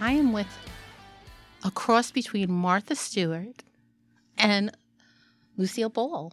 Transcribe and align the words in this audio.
I 0.00 0.12
am 0.12 0.32
with 0.32 0.46
a 1.64 1.70
cross 1.70 2.10
between 2.10 2.50
Martha 2.50 2.94
Stewart 2.94 3.62
and 4.36 4.70
Lucille 5.56 5.88
Ball. 5.88 6.32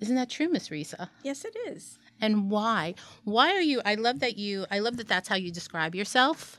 Isn't 0.00 0.16
that 0.16 0.30
true, 0.30 0.48
Miss 0.48 0.68
Risa? 0.68 1.08
Yes, 1.22 1.44
it 1.44 1.54
is. 1.66 1.98
And 2.20 2.50
why? 2.50 2.94
Why 3.24 3.50
are 3.54 3.60
you? 3.60 3.82
I 3.84 3.96
love 3.96 4.20
that 4.20 4.38
you. 4.38 4.66
I 4.70 4.78
love 4.78 4.96
that 4.98 5.08
that's 5.08 5.28
how 5.28 5.36
you 5.36 5.50
describe 5.50 5.94
yourself. 5.94 6.58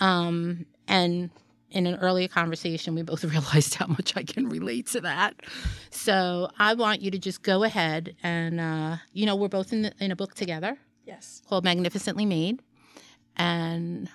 Um, 0.00 0.66
and 0.88 1.30
in 1.70 1.86
an 1.86 1.96
earlier 1.96 2.28
conversation, 2.28 2.94
we 2.94 3.02
both 3.02 3.24
realized 3.34 3.74
how 3.74 3.86
much 3.86 4.16
I 4.16 4.22
can 4.22 4.48
relate 4.48 4.86
to 4.88 5.00
that. 5.02 5.34
So 5.90 6.48
I 6.58 6.74
want 6.74 7.00
you 7.02 7.10
to 7.10 7.18
just 7.18 7.42
go 7.42 7.62
ahead 7.62 8.16
and, 8.22 8.60
uh, 8.60 8.96
you 9.12 9.26
know, 9.26 9.36
we're 9.36 9.48
both 9.48 9.72
in, 9.72 9.82
the, 9.82 9.92
in 10.00 10.10
a 10.10 10.16
book 10.16 10.34
together 10.34 10.78
Yes. 11.06 11.42
called 11.48 11.64
Magnificently 11.64 12.26
Made. 12.26 12.60
And 13.36 14.08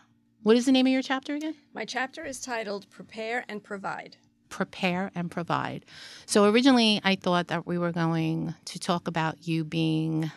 what 0.44 0.56
is 0.56 0.66
the 0.66 0.72
name 0.72 0.86
of 0.88 0.94
your 0.94 1.02
chapter 1.02 1.36
again? 1.36 1.56
My 1.74 1.86
chapter 1.86 2.24
is 2.24 2.40
titled 2.40 2.90
Prepare 2.90 3.44
and 3.50 3.64
Provide. 3.64 4.18
Prepare 4.50 5.12
and 5.14 5.30
Provide. 5.30 5.86
So 6.26 6.50
originally, 6.50 7.02
I 7.04 7.16
thought 7.16 7.48
that 7.48 7.68
we 7.68 7.78
were 7.78 7.92
going 7.92 8.56
to 8.66 8.80
talk 8.80 9.08
about 9.08 9.48
you 9.48 9.64
being 9.64 10.32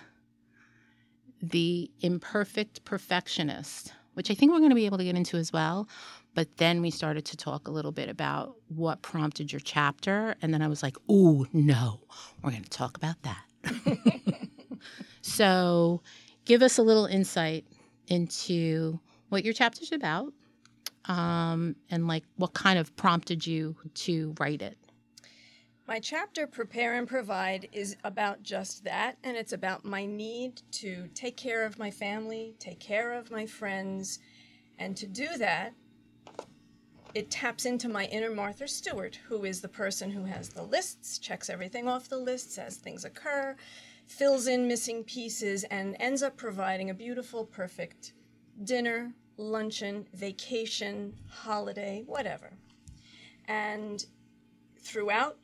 the 1.41 1.91
imperfect 2.01 2.85
perfectionist, 2.85 3.93
which 4.15 4.31
I 4.31 4.35
think 4.35 4.53
we're 4.53 4.59
going 4.59 4.71
to 4.71 4.77
be 4.77 4.87
able 4.87 4.99
to 4.99 5.05
get 5.05 5.17
into 5.17 5.37
as 5.37 5.53
well. 5.53 5.89
But 6.35 6.57
then 6.57 6.81
we 6.81 6.91
started 6.91 7.25
to 7.27 7.37
talk 7.37 7.69
a 7.69 7.71
little 7.71 7.93
bit 7.93 8.09
about 8.09 8.57
what 8.69 9.03
prompted 9.03 9.53
your 9.53 9.61
chapter. 9.61 10.35
And 10.43 10.53
then 10.53 10.63
I 10.63 10.69
was 10.69 10.83
like, 10.83 10.97
oh, 11.09 11.47
no, 11.53 12.01
we're 12.43 12.51
going 12.51 12.65
to 12.65 12.71
talk 12.71 12.97
about 12.97 13.17
that. 13.23 13.45
so 15.23 16.03
give 16.45 16.63
us 16.63 16.79
a 16.79 16.83
little 16.83 17.07
insight 17.07 17.67
into 18.09 18.99
what 19.33 19.45
your 19.45 19.55
chapter's 19.55 19.93
about 19.93 20.31
um, 21.07 21.75
and 21.91 22.07
like 22.07 22.23
what 22.37 22.53
kind 22.53 22.79
of 22.79 22.95
prompted 22.97 23.47
you 23.47 23.75
to 23.95 24.35
write 24.39 24.61
it. 24.61 24.77
My 25.89 25.99
chapter, 25.99 26.47
Prepare 26.47 26.99
and 26.99 27.09
Provide, 27.09 27.69
is 27.73 27.97
about 28.05 28.43
just 28.43 28.85
that, 28.85 29.17
and 29.25 29.35
it's 29.35 29.55
about 29.55 29.87
my 29.87 30.05
need 30.05 30.61
to 30.73 31.09
take 31.15 31.39
care 31.39 31.65
of 31.65 31.79
my 31.79 31.91
family, 31.91 32.55
take 32.59 32.79
care 32.79 33.15
of 33.15 33.31
my 33.31 33.47
friends, 33.47 34.19
and 34.79 34.95
to 34.99 35.07
do 35.07 35.27
that, 35.39 35.73
it 37.15 37.31
taps 37.31 37.65
into 37.65 37.89
my 37.89 38.05
inner 38.07 38.31
Martha 38.31 38.69
Stewart, 38.69 39.19
who 39.29 39.45
is 39.45 39.63
the 39.63 39.69
person 39.69 40.11
who 40.11 40.25
has 40.25 40.51
the 40.51 40.63
lists, 40.63 41.19
checks 41.19 41.49
everything 41.49 41.89
off 41.89 42.09
the 42.09 42.19
lists 42.19 42.59
as 42.59 42.77
things 42.77 43.05
occur, 43.07 43.57
fills 44.07 44.47
in 44.47 44.69
missing 44.69 45.03
pieces, 45.03 45.65
and 45.65 45.97
ends 45.99 46.23
up 46.23 46.37
providing 46.37 46.91
a 46.91 46.95
beautiful, 46.95 47.47
perfect 47.47 48.13
dinner, 48.65 49.13
luncheon, 49.37 50.07
vacation, 50.15 51.15
holiday, 51.29 52.03
whatever. 52.07 52.53
And 53.49 54.05
throughout 54.81 55.39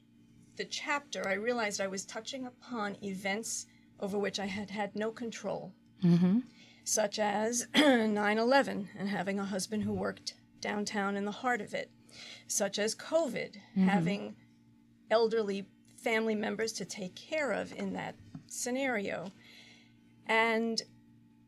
the 0.56 0.64
chapter, 0.64 1.27
I 1.28 1.34
realized 1.34 1.81
I 1.81 1.86
was 1.86 2.05
touching 2.05 2.47
upon 2.47 2.97
events 3.03 3.66
over 4.00 4.19
which 4.19 4.39
I 4.39 4.47
had 4.47 4.70
had 4.70 4.94
no 4.94 5.11
control, 5.11 5.72
Mm-hmm. 6.05 6.39
such 6.84 7.19
as 7.19 7.66
9 7.75 8.38
11 8.38 8.88
and 8.97 9.09
having 9.09 9.41
a 9.41 9.44
husband 9.44 9.82
who 9.82 9.93
worked 9.93 10.34
downtown 10.60 11.16
in 11.16 11.25
the 11.25 11.32
heart 11.32 11.60
of 11.60 11.75
it, 11.75 11.91
such 12.47 12.78
as 12.78 12.94
COVID, 12.94 13.56
having 13.84 14.37
elderly 15.10 15.66
family 15.97 16.37
members 16.37 16.72
to 16.75 16.84
take 16.84 17.16
care 17.16 17.50
of 17.50 17.72
in 17.75 17.93
that 17.94 18.15
scenario, 18.47 19.32
and 20.26 20.82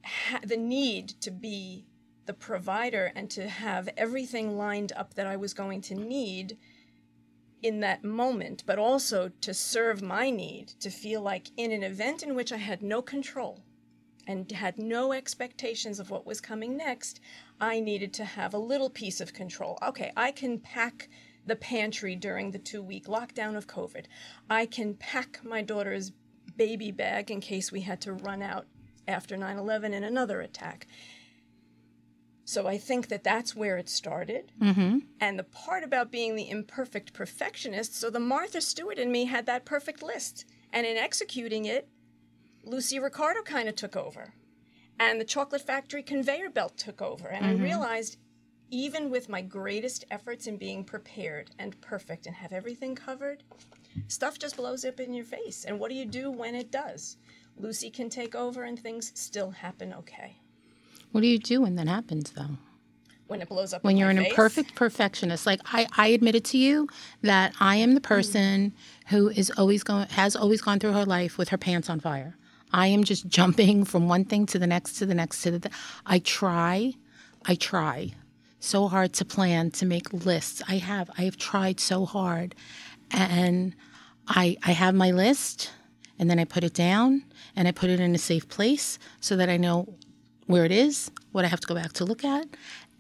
ha- 0.04 0.40
the 0.44 0.56
need 0.56 1.08
to 1.20 1.30
be 1.30 1.86
the 2.30 2.34
provider 2.34 3.10
and 3.16 3.28
to 3.28 3.48
have 3.48 3.88
everything 3.96 4.56
lined 4.56 4.92
up 4.94 5.14
that 5.14 5.26
I 5.26 5.34
was 5.34 5.52
going 5.52 5.80
to 5.80 5.96
need 5.96 6.56
in 7.60 7.80
that 7.80 8.04
moment, 8.04 8.62
but 8.64 8.78
also 8.78 9.32
to 9.40 9.52
serve 9.52 10.00
my 10.00 10.30
need 10.30 10.68
to 10.78 10.90
feel 10.90 11.22
like 11.22 11.50
in 11.56 11.72
an 11.72 11.82
event 11.82 12.22
in 12.22 12.36
which 12.36 12.52
I 12.52 12.58
had 12.58 12.84
no 12.84 13.02
control 13.02 13.64
and 14.28 14.48
had 14.52 14.78
no 14.78 15.12
expectations 15.12 15.98
of 15.98 16.08
what 16.08 16.24
was 16.24 16.40
coming 16.40 16.76
next, 16.76 17.18
I 17.60 17.80
needed 17.80 18.12
to 18.14 18.24
have 18.24 18.54
a 18.54 18.58
little 18.58 18.90
piece 18.90 19.20
of 19.20 19.34
control. 19.34 19.76
Okay, 19.82 20.12
I 20.16 20.30
can 20.30 20.60
pack 20.60 21.08
the 21.44 21.56
pantry 21.56 22.14
during 22.14 22.52
the 22.52 22.60
two 22.60 22.80
week 22.80 23.06
lockdown 23.06 23.56
of 23.56 23.66
COVID. 23.66 24.04
I 24.48 24.66
can 24.66 24.94
pack 24.94 25.40
my 25.42 25.62
daughter's 25.62 26.12
baby 26.56 26.92
bag 26.92 27.28
in 27.28 27.40
case 27.40 27.72
we 27.72 27.80
had 27.80 28.00
to 28.02 28.12
run 28.12 28.40
out 28.40 28.68
after 29.08 29.36
9 29.36 29.58
11 29.58 29.92
in 29.92 30.04
another 30.04 30.40
attack. 30.40 30.86
So 32.50 32.66
I 32.66 32.78
think 32.78 33.06
that 33.08 33.22
that's 33.22 33.54
where 33.54 33.76
it 33.76 33.88
started. 33.88 34.50
Mm-hmm. 34.60 34.98
And 35.20 35.38
the 35.38 35.44
part 35.44 35.84
about 35.84 36.10
being 36.10 36.34
the 36.34 36.50
imperfect 36.50 37.12
perfectionist, 37.12 37.94
so 37.94 38.10
the 38.10 38.18
Martha 38.18 38.60
Stewart 38.60 38.98
in 38.98 39.12
me 39.12 39.26
had 39.26 39.46
that 39.46 39.64
perfect 39.64 40.02
list. 40.02 40.46
And 40.72 40.84
in 40.84 40.96
executing 40.96 41.66
it, 41.66 41.88
Lucy 42.64 42.98
Ricardo 42.98 43.42
kind 43.42 43.68
of 43.68 43.76
took 43.76 43.94
over. 43.94 44.34
And 44.98 45.20
the 45.20 45.24
Chocolate 45.24 45.62
Factory 45.62 46.02
conveyor 46.02 46.50
belt 46.50 46.76
took 46.76 47.00
over. 47.00 47.28
And 47.28 47.46
I 47.46 47.52
realized 47.52 48.16
even 48.68 49.10
with 49.10 49.28
my 49.28 49.42
greatest 49.42 50.04
efforts 50.10 50.48
in 50.48 50.56
being 50.56 50.82
prepared 50.82 51.52
and 51.60 51.80
perfect 51.80 52.26
and 52.26 52.34
have 52.34 52.52
everything 52.52 52.96
covered, 52.96 53.44
stuff 54.08 54.40
just 54.40 54.56
blows 54.56 54.84
up 54.84 54.98
in 54.98 55.14
your 55.14 55.24
face. 55.24 55.64
And 55.66 55.78
what 55.78 55.88
do 55.88 55.94
you 55.94 56.04
do 56.04 56.32
when 56.32 56.56
it 56.56 56.72
does? 56.72 57.16
Lucy 57.56 57.90
can 57.90 58.10
take 58.10 58.34
over 58.34 58.64
and 58.64 58.76
things 58.76 59.12
still 59.14 59.52
happen 59.52 59.94
okay. 59.94 60.39
What 61.12 61.22
do 61.22 61.26
you 61.26 61.38
do 61.38 61.62
when 61.62 61.76
that 61.76 61.88
happens, 61.88 62.32
though? 62.32 62.56
When 63.26 63.40
it 63.40 63.48
blows 63.48 63.72
up 63.72 63.84
When 63.84 63.96
you're 63.96 64.10
an 64.10 64.16
face, 64.16 64.30
imperfect 64.30 64.74
perfectionist, 64.74 65.46
like 65.46 65.60
I, 65.66 65.86
I 65.96 66.08
admitted 66.08 66.44
to 66.46 66.58
you 66.58 66.88
that 67.22 67.54
I 67.60 67.76
am 67.76 67.94
the 67.94 68.00
mm-hmm. 68.00 68.08
person 68.08 68.72
who 69.06 69.28
is 69.28 69.52
always 69.56 69.84
going, 69.84 70.08
has 70.08 70.34
always 70.34 70.60
gone 70.60 70.80
through 70.80 70.94
her 70.94 71.04
life 71.04 71.38
with 71.38 71.50
her 71.50 71.58
pants 71.58 71.88
on 71.88 72.00
fire. 72.00 72.36
I 72.72 72.88
am 72.88 73.04
just 73.04 73.28
jumping 73.28 73.84
from 73.84 74.08
one 74.08 74.24
thing 74.24 74.46
to 74.46 74.58
the 74.58 74.66
next 74.66 74.94
to 74.94 75.06
the 75.06 75.14
next 75.14 75.42
to 75.42 75.58
the. 75.58 75.70
I 76.06 76.18
try, 76.18 76.94
I 77.46 77.54
try 77.54 78.12
so 78.58 78.88
hard 78.88 79.12
to 79.14 79.24
plan 79.24 79.70
to 79.72 79.86
make 79.86 80.12
lists. 80.12 80.62
I 80.68 80.78
have, 80.78 81.08
I 81.16 81.22
have 81.22 81.36
tried 81.36 81.80
so 81.80 82.04
hard, 82.04 82.54
and 83.10 83.74
I, 84.28 84.56
I 84.64 84.72
have 84.72 84.94
my 84.94 85.10
list, 85.10 85.70
and 86.18 86.28
then 86.28 86.38
I 86.38 86.44
put 86.44 86.64
it 86.64 86.74
down, 86.74 87.24
and 87.56 87.66
I 87.66 87.70
put 87.72 87.90
it 87.90 88.00
in 88.00 88.14
a 88.14 88.18
safe 88.18 88.48
place 88.48 88.98
so 89.20 89.36
that 89.36 89.48
I 89.48 89.56
know 89.56 89.94
where 90.50 90.64
it 90.64 90.72
is, 90.72 91.10
what 91.32 91.44
I 91.44 91.48
have 91.48 91.60
to 91.60 91.66
go 91.66 91.74
back 91.74 91.92
to 91.94 92.04
look 92.04 92.24
at, 92.24 92.46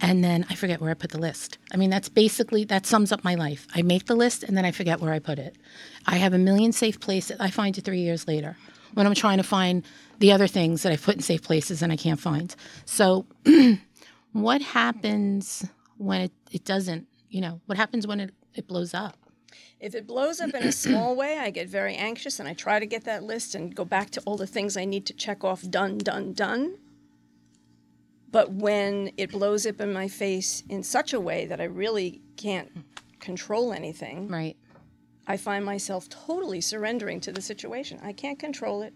and 0.00 0.24
then 0.24 0.46
I 0.48 0.54
forget 0.54 0.80
where 0.80 0.90
I 0.90 0.94
put 0.94 1.10
the 1.10 1.18
list. 1.18 1.58
I 1.72 1.76
mean, 1.76 1.90
that's 1.90 2.08
basically 2.08 2.64
that 2.64 2.86
sums 2.86 3.12
up 3.12 3.24
my 3.24 3.34
life. 3.34 3.66
I 3.74 3.82
make 3.82 4.06
the 4.06 4.14
list 4.14 4.44
and 4.44 4.56
then 4.56 4.64
I 4.64 4.70
forget 4.70 5.00
where 5.00 5.12
I 5.12 5.18
put 5.18 5.38
it. 5.38 5.56
I 6.06 6.16
have 6.16 6.32
a 6.32 6.38
million 6.38 6.72
safe 6.72 7.00
places. 7.00 7.36
I 7.40 7.50
find 7.50 7.76
it 7.76 7.84
three 7.84 8.00
years 8.00 8.26
later 8.26 8.56
when 8.94 9.06
I'm 9.06 9.14
trying 9.14 9.38
to 9.38 9.42
find 9.42 9.84
the 10.18 10.32
other 10.32 10.46
things 10.46 10.82
that 10.82 10.92
I 10.92 10.96
put 10.96 11.16
in 11.16 11.22
safe 11.22 11.42
places 11.42 11.82
and 11.82 11.92
I 11.92 11.96
can't 11.96 12.20
find. 12.20 12.54
So, 12.84 13.26
what 14.32 14.62
happens 14.62 15.68
when 15.98 16.22
it, 16.22 16.32
it 16.50 16.64
doesn't? 16.64 17.06
You 17.28 17.40
know, 17.40 17.60
what 17.66 17.76
happens 17.76 18.06
when 18.06 18.20
it, 18.20 18.34
it 18.54 18.66
blows 18.66 18.94
up? 18.94 19.16
If 19.80 19.94
it 19.94 20.06
blows 20.06 20.40
up 20.40 20.54
in 20.54 20.62
a 20.62 20.72
small 20.86 21.14
way, 21.14 21.38
I 21.38 21.50
get 21.50 21.68
very 21.68 21.94
anxious 21.94 22.38
and 22.38 22.48
I 22.48 22.54
try 22.54 22.78
to 22.78 22.86
get 22.86 23.04
that 23.04 23.22
list 23.22 23.54
and 23.54 23.74
go 23.74 23.84
back 23.84 24.10
to 24.10 24.20
all 24.22 24.36
the 24.36 24.46
things 24.46 24.76
I 24.76 24.84
need 24.84 25.06
to 25.06 25.12
check 25.12 25.44
off 25.44 25.68
done, 25.68 25.98
done, 25.98 26.32
done. 26.32 26.76
But 28.32 28.52
when 28.52 29.12
it 29.16 29.32
blows 29.32 29.66
up 29.66 29.80
in 29.80 29.92
my 29.92 30.08
face 30.08 30.62
in 30.68 30.82
such 30.82 31.12
a 31.12 31.20
way 31.20 31.46
that 31.46 31.60
I 31.60 31.64
really 31.64 32.22
can't 32.36 32.70
control 33.18 33.72
anything, 33.72 34.28
Right. 34.28 34.56
I 35.26 35.36
find 35.36 35.64
myself 35.64 36.08
totally 36.08 36.60
surrendering 36.60 37.20
to 37.20 37.32
the 37.32 37.40
situation. 37.42 38.00
I 38.02 38.12
can't 38.12 38.38
control 38.38 38.82
it. 38.82 38.94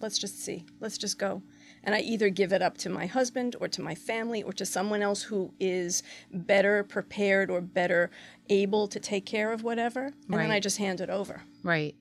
Let's 0.00 0.18
just 0.18 0.40
see. 0.40 0.64
Let's 0.80 0.98
just 0.98 1.18
go. 1.18 1.42
And 1.84 1.94
I 1.94 2.00
either 2.00 2.28
give 2.28 2.52
it 2.52 2.62
up 2.62 2.78
to 2.78 2.88
my 2.90 3.06
husband 3.06 3.56
or 3.60 3.66
to 3.68 3.82
my 3.82 3.94
family 3.94 4.42
or 4.42 4.52
to 4.52 4.64
someone 4.64 5.02
else 5.02 5.22
who 5.22 5.52
is 5.58 6.02
better 6.32 6.84
prepared 6.84 7.50
or 7.50 7.60
better 7.60 8.10
able 8.48 8.86
to 8.88 9.00
take 9.00 9.26
care 9.26 9.52
of 9.52 9.64
whatever. 9.64 10.12
And 10.28 10.38
then 10.38 10.50
I 10.52 10.60
just 10.60 10.78
hand 10.78 11.00
it 11.00 11.10
over. 11.10 11.42
Right. 11.64 11.96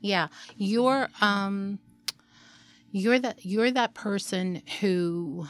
Yeah. 0.00 0.28
You're 0.56 1.08
um 1.20 1.78
you're 2.90 3.18
that 3.20 3.44
you're 3.44 3.70
that 3.70 3.94
person 3.94 4.62
who 4.80 5.46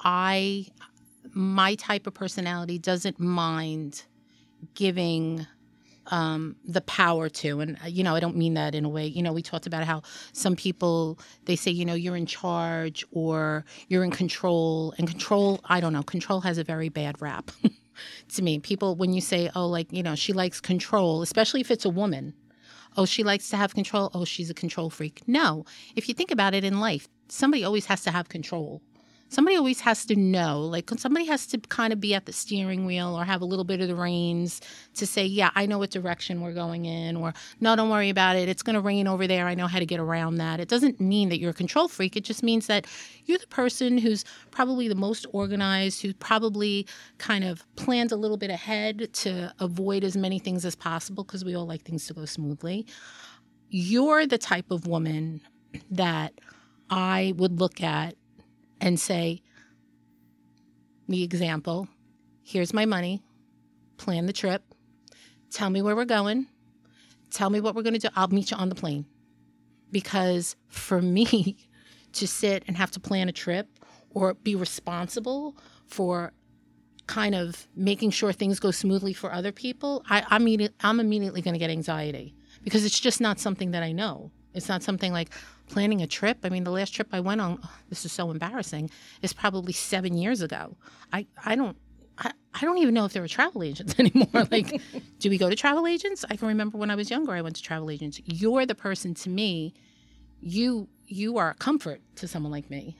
I 0.00 0.66
my 1.32 1.74
type 1.74 2.06
of 2.06 2.14
personality 2.14 2.78
doesn't 2.78 3.20
mind 3.20 4.04
giving 4.74 5.46
um, 6.10 6.56
the 6.64 6.80
power 6.82 7.28
to. 7.28 7.60
And, 7.60 7.78
uh, 7.82 7.86
you 7.86 8.02
know, 8.02 8.14
I 8.14 8.20
don't 8.20 8.36
mean 8.36 8.54
that 8.54 8.74
in 8.74 8.84
a 8.84 8.88
way. 8.88 9.06
You 9.06 9.22
know, 9.22 9.32
we 9.32 9.42
talked 9.42 9.66
about 9.66 9.84
how 9.84 10.02
some 10.32 10.56
people, 10.56 11.18
they 11.44 11.56
say, 11.56 11.70
you 11.70 11.84
know, 11.84 11.94
you're 11.94 12.16
in 12.16 12.26
charge 12.26 13.04
or 13.12 13.64
you're 13.88 14.04
in 14.04 14.10
control. 14.10 14.94
And 14.98 15.08
control, 15.08 15.60
I 15.66 15.80
don't 15.80 15.92
know, 15.92 16.02
control 16.02 16.40
has 16.40 16.58
a 16.58 16.64
very 16.64 16.88
bad 16.88 17.20
rap 17.20 17.50
to 18.30 18.42
me. 18.42 18.58
People, 18.58 18.96
when 18.96 19.12
you 19.12 19.20
say, 19.20 19.50
oh, 19.54 19.66
like, 19.66 19.92
you 19.92 20.02
know, 20.02 20.14
she 20.14 20.32
likes 20.32 20.60
control, 20.60 21.22
especially 21.22 21.60
if 21.60 21.70
it's 21.70 21.84
a 21.84 21.90
woman. 21.90 22.34
Oh, 22.96 23.04
she 23.04 23.22
likes 23.22 23.50
to 23.50 23.56
have 23.56 23.74
control. 23.74 24.10
Oh, 24.14 24.24
she's 24.24 24.50
a 24.50 24.54
control 24.54 24.90
freak. 24.90 25.22
No. 25.26 25.64
If 25.94 26.08
you 26.08 26.14
think 26.14 26.30
about 26.30 26.54
it 26.54 26.64
in 26.64 26.80
life, 26.80 27.06
somebody 27.28 27.62
always 27.64 27.86
has 27.86 28.02
to 28.02 28.10
have 28.10 28.28
control. 28.28 28.82
Somebody 29.28 29.56
always 29.56 29.80
has 29.80 30.04
to 30.04 30.16
know 30.16 30.60
like 30.60 30.90
somebody 30.98 31.24
has 31.24 31.46
to 31.46 31.58
kind 31.68 31.92
of 31.92 32.00
be 32.00 32.14
at 32.14 32.26
the 32.26 32.32
steering 32.32 32.84
wheel 32.84 33.18
or 33.18 33.24
have 33.24 33.40
a 33.40 33.44
little 33.44 33.64
bit 33.64 33.80
of 33.80 33.88
the 33.88 33.94
reins 33.94 34.60
to 34.94 35.06
say 35.06 35.24
yeah 35.24 35.50
i 35.54 35.66
know 35.66 35.78
what 35.78 35.90
direction 35.90 36.40
we're 36.40 36.52
going 36.52 36.84
in 36.84 37.16
or 37.16 37.32
no 37.60 37.76
don't 37.76 37.90
worry 37.90 38.08
about 38.08 38.36
it. 38.36 38.48
It's 38.48 38.62
going 38.62 38.74
to 38.74 38.80
rain 38.80 39.06
over 39.06 39.26
there. 39.26 39.46
I 39.46 39.54
know 39.54 39.66
how 39.66 39.78
to 39.78 39.86
get 39.86 40.00
around 40.00 40.36
that. 40.36 40.60
It 40.60 40.68
doesn't 40.68 41.00
mean 41.00 41.28
that 41.28 41.38
you're 41.38 41.52
a 41.52 41.54
control 41.54 41.88
freak. 41.88 42.16
It 42.16 42.24
just 42.24 42.42
means 42.42 42.66
that 42.66 42.86
you're 43.24 43.38
the 43.38 43.46
person 43.46 43.98
who's 43.98 44.24
probably 44.50 44.88
the 44.88 44.94
most 44.94 45.26
organized 45.32 46.02
who 46.02 46.12
probably 46.14 46.86
kind 47.18 47.44
of 47.44 47.64
planned 47.76 48.12
a 48.12 48.16
little 48.16 48.36
bit 48.36 48.50
ahead 48.50 49.12
to 49.12 49.52
avoid 49.60 50.04
as 50.04 50.16
many 50.16 50.38
things 50.38 50.64
as 50.64 50.74
possible 50.74 51.24
because 51.24 51.44
we 51.44 51.54
all 51.54 51.66
like 51.66 51.82
things 51.82 52.06
to 52.08 52.14
go 52.14 52.24
smoothly. 52.24 52.86
You're 53.70 54.26
the 54.26 54.38
type 54.38 54.70
of 54.70 54.86
woman 54.86 55.40
that 55.90 56.32
I 56.90 57.34
would 57.36 57.60
look 57.60 57.82
at 57.82 58.16
and 58.80 58.98
say, 58.98 59.42
the 61.08 61.22
example, 61.22 61.88
here's 62.42 62.74
my 62.74 62.84
money, 62.84 63.22
plan 63.96 64.26
the 64.26 64.32
trip, 64.32 64.62
tell 65.50 65.70
me 65.70 65.82
where 65.82 65.96
we're 65.96 66.04
going, 66.04 66.46
tell 67.30 67.50
me 67.50 67.60
what 67.60 67.74
we're 67.74 67.82
going 67.82 67.94
to 67.94 68.00
do. 68.00 68.08
I'll 68.14 68.28
meet 68.28 68.50
you 68.50 68.56
on 68.56 68.68
the 68.68 68.74
plane. 68.74 69.06
Because 69.90 70.56
for 70.68 71.00
me 71.00 71.56
to 72.12 72.26
sit 72.26 72.64
and 72.66 72.76
have 72.76 72.90
to 72.92 73.00
plan 73.00 73.28
a 73.28 73.32
trip 73.32 73.66
or 74.10 74.34
be 74.34 74.54
responsible 74.54 75.56
for 75.86 76.32
kind 77.06 77.34
of 77.34 77.66
making 77.74 78.10
sure 78.10 78.32
things 78.32 78.60
go 78.60 78.70
smoothly 78.70 79.14
for 79.14 79.32
other 79.32 79.52
people, 79.52 80.04
I, 80.08 80.24
I'm, 80.28 80.46
I'm 80.80 81.00
immediately 81.00 81.40
going 81.40 81.54
to 81.54 81.58
get 81.58 81.70
anxiety 81.70 82.34
because 82.62 82.84
it's 82.84 83.00
just 83.00 83.20
not 83.20 83.40
something 83.40 83.70
that 83.70 83.82
I 83.82 83.92
know. 83.92 84.30
It's 84.54 84.68
not 84.68 84.82
something 84.82 85.12
like 85.12 85.30
planning 85.68 86.02
a 86.02 86.06
trip. 86.06 86.38
I 86.44 86.48
mean, 86.48 86.64
the 86.64 86.70
last 86.70 86.90
trip 86.90 87.08
I 87.12 87.20
went 87.20 87.40
on, 87.40 87.58
oh, 87.62 87.70
this 87.88 88.04
is 88.04 88.12
so 88.12 88.30
embarrassing, 88.30 88.90
is 89.22 89.32
probably 89.32 89.72
seven 89.72 90.16
years 90.16 90.42
ago. 90.42 90.76
I, 91.12 91.26
I 91.44 91.54
don't. 91.54 91.76
I, 92.20 92.32
I 92.52 92.62
don't 92.62 92.78
even 92.78 92.94
know 92.94 93.04
if 93.04 93.12
there 93.12 93.22
were 93.22 93.28
travel 93.28 93.62
agents 93.62 93.94
anymore. 93.98 94.48
Like, 94.50 94.80
do 95.20 95.30
we 95.30 95.38
go 95.38 95.48
to 95.48 95.54
travel 95.54 95.86
agents? 95.86 96.24
I 96.28 96.36
can 96.36 96.48
remember 96.48 96.76
when 96.76 96.90
I 96.90 96.96
was 96.96 97.10
younger, 97.10 97.32
I 97.32 97.42
went 97.42 97.54
to 97.56 97.62
travel 97.62 97.90
agents. 97.90 98.20
You're 98.24 98.66
the 98.66 98.74
person 98.74 99.14
to 99.14 99.30
me. 99.30 99.74
You 100.40 100.88
you 101.06 101.38
are 101.38 101.50
a 101.50 101.54
comfort 101.54 102.00
to 102.16 102.28
someone 102.28 102.52
like 102.52 102.70
me, 102.70 102.98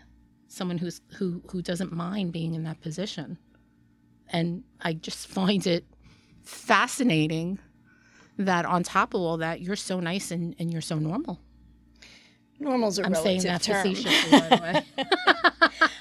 someone 0.48 0.78
who's 0.78 1.00
who 1.16 1.42
who 1.50 1.62
doesn't 1.62 1.92
mind 1.92 2.32
being 2.32 2.54
in 2.54 2.64
that 2.64 2.80
position, 2.80 3.38
and 4.28 4.64
I 4.80 4.92
just 4.92 5.26
find 5.28 5.66
it 5.66 5.84
fascinating 6.42 7.58
that 8.38 8.64
on 8.64 8.82
top 8.82 9.14
of 9.14 9.20
all 9.20 9.36
that, 9.38 9.60
you're 9.60 9.76
so 9.76 10.00
nice 10.00 10.30
and, 10.30 10.54
and 10.58 10.72
you're 10.72 10.80
so 10.80 10.98
normal. 10.98 11.40
Normal's 12.60 12.98
a 12.98 13.04
I'm 13.04 13.12
relative 13.12 13.42
saying 13.42 13.52
that 13.52 13.62
term. 13.62 13.94
facetiously, 13.94 14.30
by 14.38 14.48
the 14.48 14.62
way. 14.62 14.84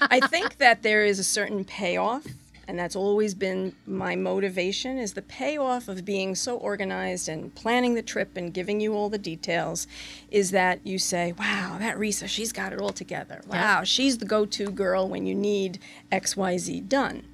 I 0.00 0.20
think 0.20 0.58
that 0.58 0.82
there 0.82 1.04
is 1.04 1.18
a 1.18 1.24
certain 1.24 1.64
payoff, 1.64 2.26
and 2.66 2.78
that's 2.78 2.96
always 2.96 3.34
been 3.34 3.74
my 3.86 4.16
motivation 4.16 4.98
is 4.98 5.14
the 5.14 5.22
payoff 5.22 5.88
of 5.88 6.04
being 6.04 6.34
so 6.34 6.56
organized 6.56 7.28
and 7.28 7.54
planning 7.54 7.94
the 7.94 8.02
trip 8.02 8.36
and 8.36 8.52
giving 8.52 8.80
you 8.80 8.94
all 8.94 9.08
the 9.08 9.18
details 9.18 9.86
is 10.30 10.50
that 10.50 10.86
you 10.86 10.98
say, 10.98 11.32
wow, 11.38 11.76
that 11.78 11.96
Risa, 11.96 12.28
she's 12.28 12.52
got 12.52 12.72
it 12.72 12.80
all 12.80 12.90
together. 12.92 13.40
Wow, 13.46 13.84
she's 13.84 14.18
the 14.18 14.26
go-to 14.26 14.70
girl 14.70 15.08
when 15.08 15.26
you 15.26 15.34
need 15.34 15.78
XYZ 16.12 16.88
done. 16.88 17.24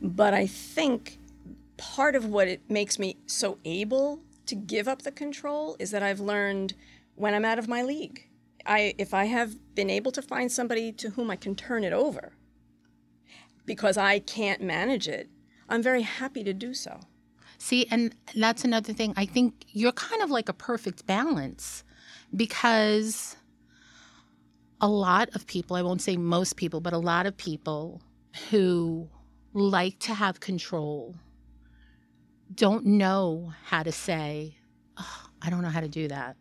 But 0.00 0.34
I 0.34 0.46
think 0.46 1.18
part 1.76 2.14
of 2.14 2.26
what 2.26 2.46
it 2.46 2.60
makes 2.68 2.98
me 2.98 3.16
so 3.26 3.58
able 3.64 4.20
to 4.46 4.54
give 4.54 4.86
up 4.86 5.02
the 5.02 5.10
control 5.10 5.76
is 5.78 5.90
that 5.90 6.02
I've 6.02 6.20
learned 6.20 6.74
when 7.16 7.34
I'm 7.34 7.44
out 7.44 7.58
of 7.58 7.68
my 7.68 7.82
league. 7.82 8.28
I 8.66 8.94
if 8.98 9.14
I 9.14 9.24
have 9.26 9.74
been 9.74 9.90
able 9.90 10.12
to 10.12 10.22
find 10.22 10.50
somebody 10.50 10.92
to 10.92 11.10
whom 11.10 11.30
I 11.30 11.36
can 11.36 11.54
turn 11.54 11.84
it 11.84 11.92
over 11.92 12.32
because 13.66 13.96
I 13.96 14.18
can't 14.18 14.60
manage 14.62 15.08
it, 15.08 15.28
I'm 15.68 15.82
very 15.82 16.02
happy 16.02 16.44
to 16.44 16.52
do 16.52 16.74
so. 16.74 17.00
See, 17.58 17.86
and 17.90 18.14
that's 18.34 18.64
another 18.64 18.92
thing. 18.92 19.14
I 19.16 19.26
think 19.26 19.64
you're 19.68 19.92
kind 19.92 20.22
of 20.22 20.30
like 20.30 20.48
a 20.48 20.52
perfect 20.52 21.06
balance 21.06 21.84
because 22.34 23.36
a 24.80 24.88
lot 24.88 25.30
of 25.34 25.46
people, 25.46 25.76
I 25.76 25.82
won't 25.82 26.02
say 26.02 26.16
most 26.16 26.56
people, 26.56 26.80
but 26.80 26.92
a 26.92 26.98
lot 26.98 27.26
of 27.26 27.36
people 27.36 28.02
who 28.50 29.08
like 29.54 29.98
to 30.00 30.14
have 30.14 30.40
control 30.40 31.14
don't 32.54 32.84
know 32.84 33.52
how 33.64 33.82
to 33.82 33.92
say, 33.92 34.58
oh, 34.98 35.26
I 35.40 35.48
don't 35.48 35.62
know 35.62 35.68
how 35.68 35.80
to 35.80 35.88
do 35.88 36.08
that. 36.08 36.36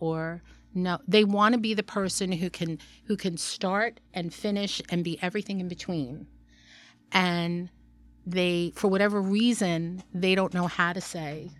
Or 0.00 0.42
no, 0.74 0.98
they 1.06 1.24
want 1.24 1.54
to 1.54 1.60
be 1.60 1.74
the 1.74 1.82
person 1.82 2.32
who 2.32 2.50
can 2.50 2.78
who 3.04 3.16
can 3.16 3.36
start 3.36 4.00
and 4.12 4.34
finish 4.34 4.82
and 4.90 5.04
be 5.04 5.18
everything 5.22 5.60
in 5.60 5.68
between. 5.68 6.26
And 7.12 7.70
they 8.26 8.72
for 8.74 8.88
whatever 8.88 9.20
reason, 9.22 10.02
they 10.12 10.34
don't 10.34 10.52
know 10.52 10.66
how 10.66 10.92
to 10.92 11.00
say 11.00 11.50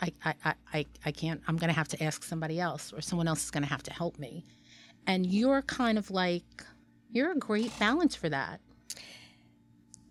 I 0.00 0.12
I, 0.24 0.54
I, 0.72 0.86
I, 1.04 1.12
can't 1.12 1.40
I'm 1.48 1.56
gonna 1.56 1.72
have 1.72 1.88
to 1.88 2.02
ask 2.02 2.22
somebody 2.24 2.60
else 2.60 2.92
or 2.92 3.00
someone 3.00 3.28
else 3.28 3.44
is 3.44 3.50
gonna 3.50 3.66
have 3.66 3.82
to 3.84 3.92
help 3.92 4.18
me. 4.18 4.44
And 5.06 5.26
you're 5.26 5.62
kind 5.62 5.96
of 5.96 6.10
like 6.10 6.64
you're 7.10 7.32
a 7.32 7.38
great 7.38 7.76
balance 7.78 8.14
for 8.14 8.28
that 8.28 8.60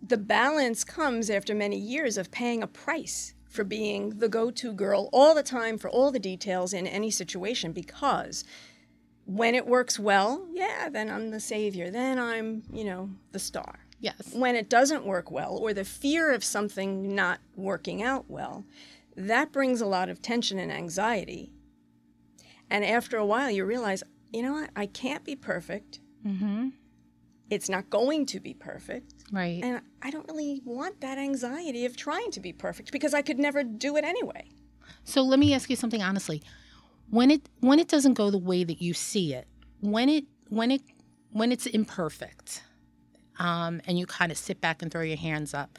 the 0.02 0.16
balance 0.16 0.82
comes 0.82 1.30
after 1.30 1.54
many 1.54 1.78
years 1.78 2.18
of 2.18 2.30
paying 2.30 2.62
a 2.62 2.66
price 2.66 3.34
for 3.52 3.64
being 3.64 4.18
the 4.18 4.28
go 4.28 4.50
to 4.50 4.72
girl 4.72 5.10
all 5.12 5.34
the 5.34 5.42
time 5.42 5.76
for 5.76 5.90
all 5.90 6.10
the 6.10 6.18
details 6.18 6.72
in 6.72 6.86
any 6.86 7.10
situation 7.10 7.72
because 7.72 8.44
when 9.26 9.54
it 9.54 9.66
works 9.66 9.98
well, 9.98 10.46
yeah, 10.52 10.88
then 10.88 11.10
I'm 11.10 11.30
the 11.30 11.38
savior. 11.38 11.90
Then 11.90 12.18
I'm, 12.18 12.62
you 12.72 12.84
know, 12.84 13.10
the 13.30 13.38
star. 13.38 13.80
Yes. 14.00 14.32
When 14.32 14.56
it 14.56 14.68
doesn't 14.68 15.04
work 15.04 15.30
well 15.30 15.56
or 15.56 15.72
the 15.72 15.84
fear 15.84 16.32
of 16.32 16.42
something 16.42 17.14
not 17.14 17.40
working 17.54 18.02
out 18.02 18.24
well, 18.28 18.64
that 19.16 19.52
brings 19.52 19.80
a 19.80 19.86
lot 19.86 20.08
of 20.08 20.22
tension 20.22 20.58
and 20.58 20.72
anxiety. 20.72 21.52
And 22.70 22.84
after 22.84 23.16
a 23.16 23.26
while, 23.26 23.50
you 23.50 23.64
realize, 23.64 24.02
you 24.32 24.42
know 24.42 24.54
what? 24.54 24.70
I 24.74 24.86
can't 24.86 25.24
be 25.24 25.36
perfect. 25.36 26.00
Mm-hmm. 26.26 26.70
It's 27.50 27.68
not 27.68 27.90
going 27.90 28.24
to 28.26 28.40
be 28.40 28.54
perfect. 28.54 29.21
Right. 29.32 29.64
And 29.64 29.80
I 30.02 30.10
don't 30.10 30.28
really 30.28 30.60
want 30.64 31.00
that 31.00 31.16
anxiety 31.16 31.86
of 31.86 31.96
trying 31.96 32.30
to 32.32 32.40
be 32.40 32.52
perfect 32.52 32.92
because 32.92 33.14
I 33.14 33.22
could 33.22 33.38
never 33.38 33.64
do 33.64 33.96
it 33.96 34.04
anyway. 34.04 34.44
So 35.04 35.22
let 35.22 35.38
me 35.38 35.54
ask 35.54 35.70
you 35.70 35.76
something 35.76 36.02
honestly. 36.02 36.42
When 37.08 37.30
it 37.30 37.48
when 37.60 37.78
it 37.78 37.88
doesn't 37.88 38.14
go 38.14 38.30
the 38.30 38.38
way 38.38 38.62
that 38.62 38.82
you 38.82 38.92
see 38.92 39.32
it, 39.32 39.48
when 39.80 40.08
it 40.10 40.24
when 40.50 40.70
it 40.70 40.82
when 41.30 41.50
it's 41.50 41.66
imperfect, 41.66 42.62
um, 43.38 43.80
and 43.86 43.98
you 43.98 44.04
kind 44.06 44.30
of 44.30 44.36
sit 44.36 44.60
back 44.60 44.82
and 44.82 44.92
throw 44.92 45.00
your 45.00 45.16
hands 45.16 45.54
up, 45.54 45.78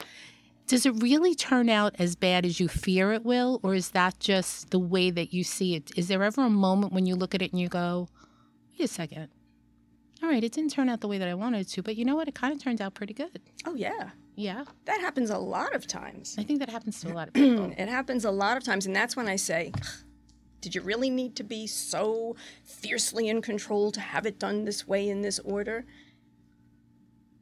does 0.68 0.86
it 0.88 1.02
really 1.02 1.36
turn 1.36 1.70
out 1.70 1.96
as 2.00 2.16
bad 2.16 2.46
as 2.46 2.60
you 2.60 2.68
fear 2.68 3.14
it 3.14 3.24
will, 3.24 3.60
or 3.62 3.76
is 3.76 3.92
that 3.92 4.20
just 4.20 4.72
the 4.72 4.80
way 4.80 5.12
that 5.12 5.32
you 5.32 5.44
see 5.44 5.76
it? 5.76 5.92
Is 5.96 6.08
there 6.08 6.24
ever 6.24 6.42
a 6.42 6.50
moment 6.50 6.92
when 6.92 7.06
you 7.06 7.16
look 7.16 7.36
at 7.36 7.42
it 7.44 7.52
and 7.52 7.62
you 7.62 7.70
go, 7.70 8.10
"Wait 8.72 8.86
a 8.86 8.88
second, 8.88 9.30
all 10.24 10.30
right, 10.30 10.44
it 10.44 10.52
didn't 10.54 10.72
turn 10.72 10.90
out 10.90 11.02
the 11.02 11.08
way 11.08 11.18
that 11.18 11.28
I 11.28 11.34
wanted 11.34 11.62
it 11.62 11.68
to, 11.70 11.84
but 11.84 11.96
you 11.96 12.06
know 12.06 12.16
what? 12.16 12.28
It 12.28 12.34
kind 12.36 12.54
of 12.54 12.62
turned 12.64 12.82
out 12.82 12.94
pretty 12.96 13.14
good." 13.14 13.40
Oh, 13.66 13.76
yeah. 13.76 14.10
Yeah, 14.36 14.64
That 14.86 15.00
happens 15.00 15.30
a 15.30 15.38
lot 15.38 15.76
of 15.76 15.86
times. 15.86 16.36
I 16.40 16.44
think 16.44 16.58
that 16.60 16.70
happens 16.70 17.00
to 17.02 17.12
a 17.12 17.14
lot 17.14 17.28
of 17.28 17.34
people. 17.36 17.72
It 17.78 17.88
happens 17.88 18.26
a 18.26 18.32
lot 18.32 18.58
of 18.58 18.64
times. 18.64 18.88
And 18.88 18.96
that's 18.96 19.16
when 19.16 19.28
I 19.28 19.36
say, 19.36 19.72
did 20.60 20.74
you 20.74 20.82
really 20.82 21.12
need 21.12 21.36
to 21.36 21.44
be 21.44 21.68
so 21.68 22.36
fiercely 22.64 23.28
in 23.28 23.44
control 23.44 23.92
to 23.92 24.00
have 24.00 24.26
it 24.26 24.40
done 24.40 24.66
this 24.66 24.88
way 24.88 25.08
in 25.08 25.22
this 25.22 25.38
order? 25.38 25.86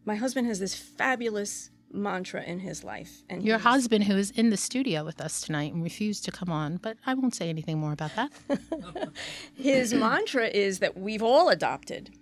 My 0.04 0.16
husband 0.16 0.48
has 0.48 0.60
this 0.60 0.76
fabulous 0.76 1.70
mantra 1.94 2.44
in 2.44 2.60
his 2.60 2.84
life. 2.84 3.24
And 3.30 3.42
Your 3.42 3.60
husband, 3.60 4.04
who 4.06 4.18
is 4.18 4.32
in 4.32 4.50
the 4.50 4.58
studio 4.58 5.06
with 5.06 5.22
us 5.22 5.40
tonight 5.40 5.72
and 5.74 5.84
refused 5.84 6.26
to 6.26 6.32
come 6.32 6.50
on, 6.50 6.76
but 6.78 6.98
I 7.06 7.14
won't 7.14 7.36
say 7.36 7.48
anything 7.48 7.78
more 7.80 7.94
about 7.94 8.12
that. 8.18 8.32
his 9.56 9.94
mantra 9.94 10.48
is 10.48 10.80
that 10.80 10.98
we've 10.98 11.24
all 11.24 11.48
adopted. 11.48 12.18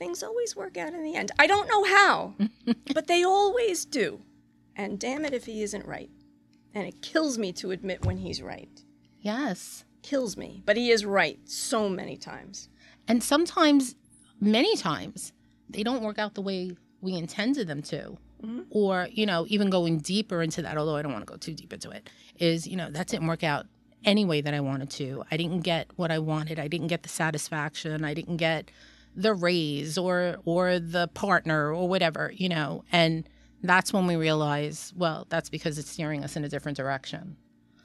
Things 0.00 0.22
always 0.22 0.56
work 0.56 0.78
out 0.78 0.94
in 0.94 1.02
the 1.02 1.14
end. 1.14 1.30
I 1.38 1.46
don't 1.46 1.68
know 1.68 1.84
how, 1.84 2.34
but 2.94 3.06
they 3.06 3.22
always 3.22 3.84
do. 3.84 4.22
And 4.74 4.98
damn 4.98 5.26
it 5.26 5.34
if 5.34 5.44
he 5.44 5.62
isn't 5.62 5.84
right. 5.84 6.08
And 6.74 6.88
it 6.88 7.02
kills 7.02 7.36
me 7.36 7.52
to 7.54 7.70
admit 7.70 8.06
when 8.06 8.16
he's 8.16 8.40
right. 8.40 8.82
yes. 9.20 9.84
Kills 10.02 10.38
me. 10.38 10.62
But 10.64 10.78
he 10.78 10.90
is 10.90 11.04
right 11.04 11.38
so 11.44 11.90
many 11.90 12.16
times. 12.16 12.70
And 13.06 13.22
sometimes, 13.22 13.94
many 14.40 14.74
times, 14.74 15.34
they 15.68 15.82
don't 15.82 16.02
work 16.02 16.18
out 16.18 16.34
the 16.34 16.40
way 16.40 16.70
we 17.02 17.12
intended 17.12 17.68
them 17.68 17.82
to. 17.82 18.16
Mm-hmm. 18.42 18.60
Or, 18.70 19.06
you 19.12 19.26
know, 19.26 19.44
even 19.48 19.68
going 19.68 19.98
deeper 19.98 20.40
into 20.40 20.62
that, 20.62 20.78
although 20.78 20.96
I 20.96 21.02
don't 21.02 21.12
want 21.12 21.26
to 21.26 21.30
go 21.30 21.36
too 21.36 21.52
deep 21.52 21.74
into 21.74 21.90
it, 21.90 22.08
is, 22.38 22.66
you 22.66 22.76
know, 22.76 22.90
that 22.90 23.08
didn't 23.08 23.26
work 23.26 23.44
out 23.44 23.66
any 24.06 24.24
way 24.24 24.40
that 24.40 24.54
I 24.54 24.60
wanted 24.60 24.88
to. 24.92 25.24
I 25.30 25.36
didn't 25.36 25.60
get 25.60 25.88
what 25.96 26.10
I 26.10 26.18
wanted. 26.18 26.58
I 26.58 26.68
didn't 26.68 26.86
get 26.86 27.02
the 27.02 27.10
satisfaction. 27.10 28.02
I 28.02 28.14
didn't 28.14 28.38
get 28.38 28.70
the 29.14 29.34
raise 29.34 29.98
or 29.98 30.36
or 30.44 30.78
the 30.78 31.08
partner 31.08 31.74
or 31.74 31.88
whatever, 31.88 32.32
you 32.34 32.48
know. 32.48 32.84
And 32.92 33.28
that's 33.62 33.92
when 33.92 34.06
we 34.06 34.16
realize, 34.16 34.92
well, 34.96 35.26
that's 35.28 35.50
because 35.50 35.78
it's 35.78 35.90
steering 35.90 36.24
us 36.24 36.36
in 36.36 36.44
a 36.44 36.48
different 36.48 36.76
direction. 36.76 37.36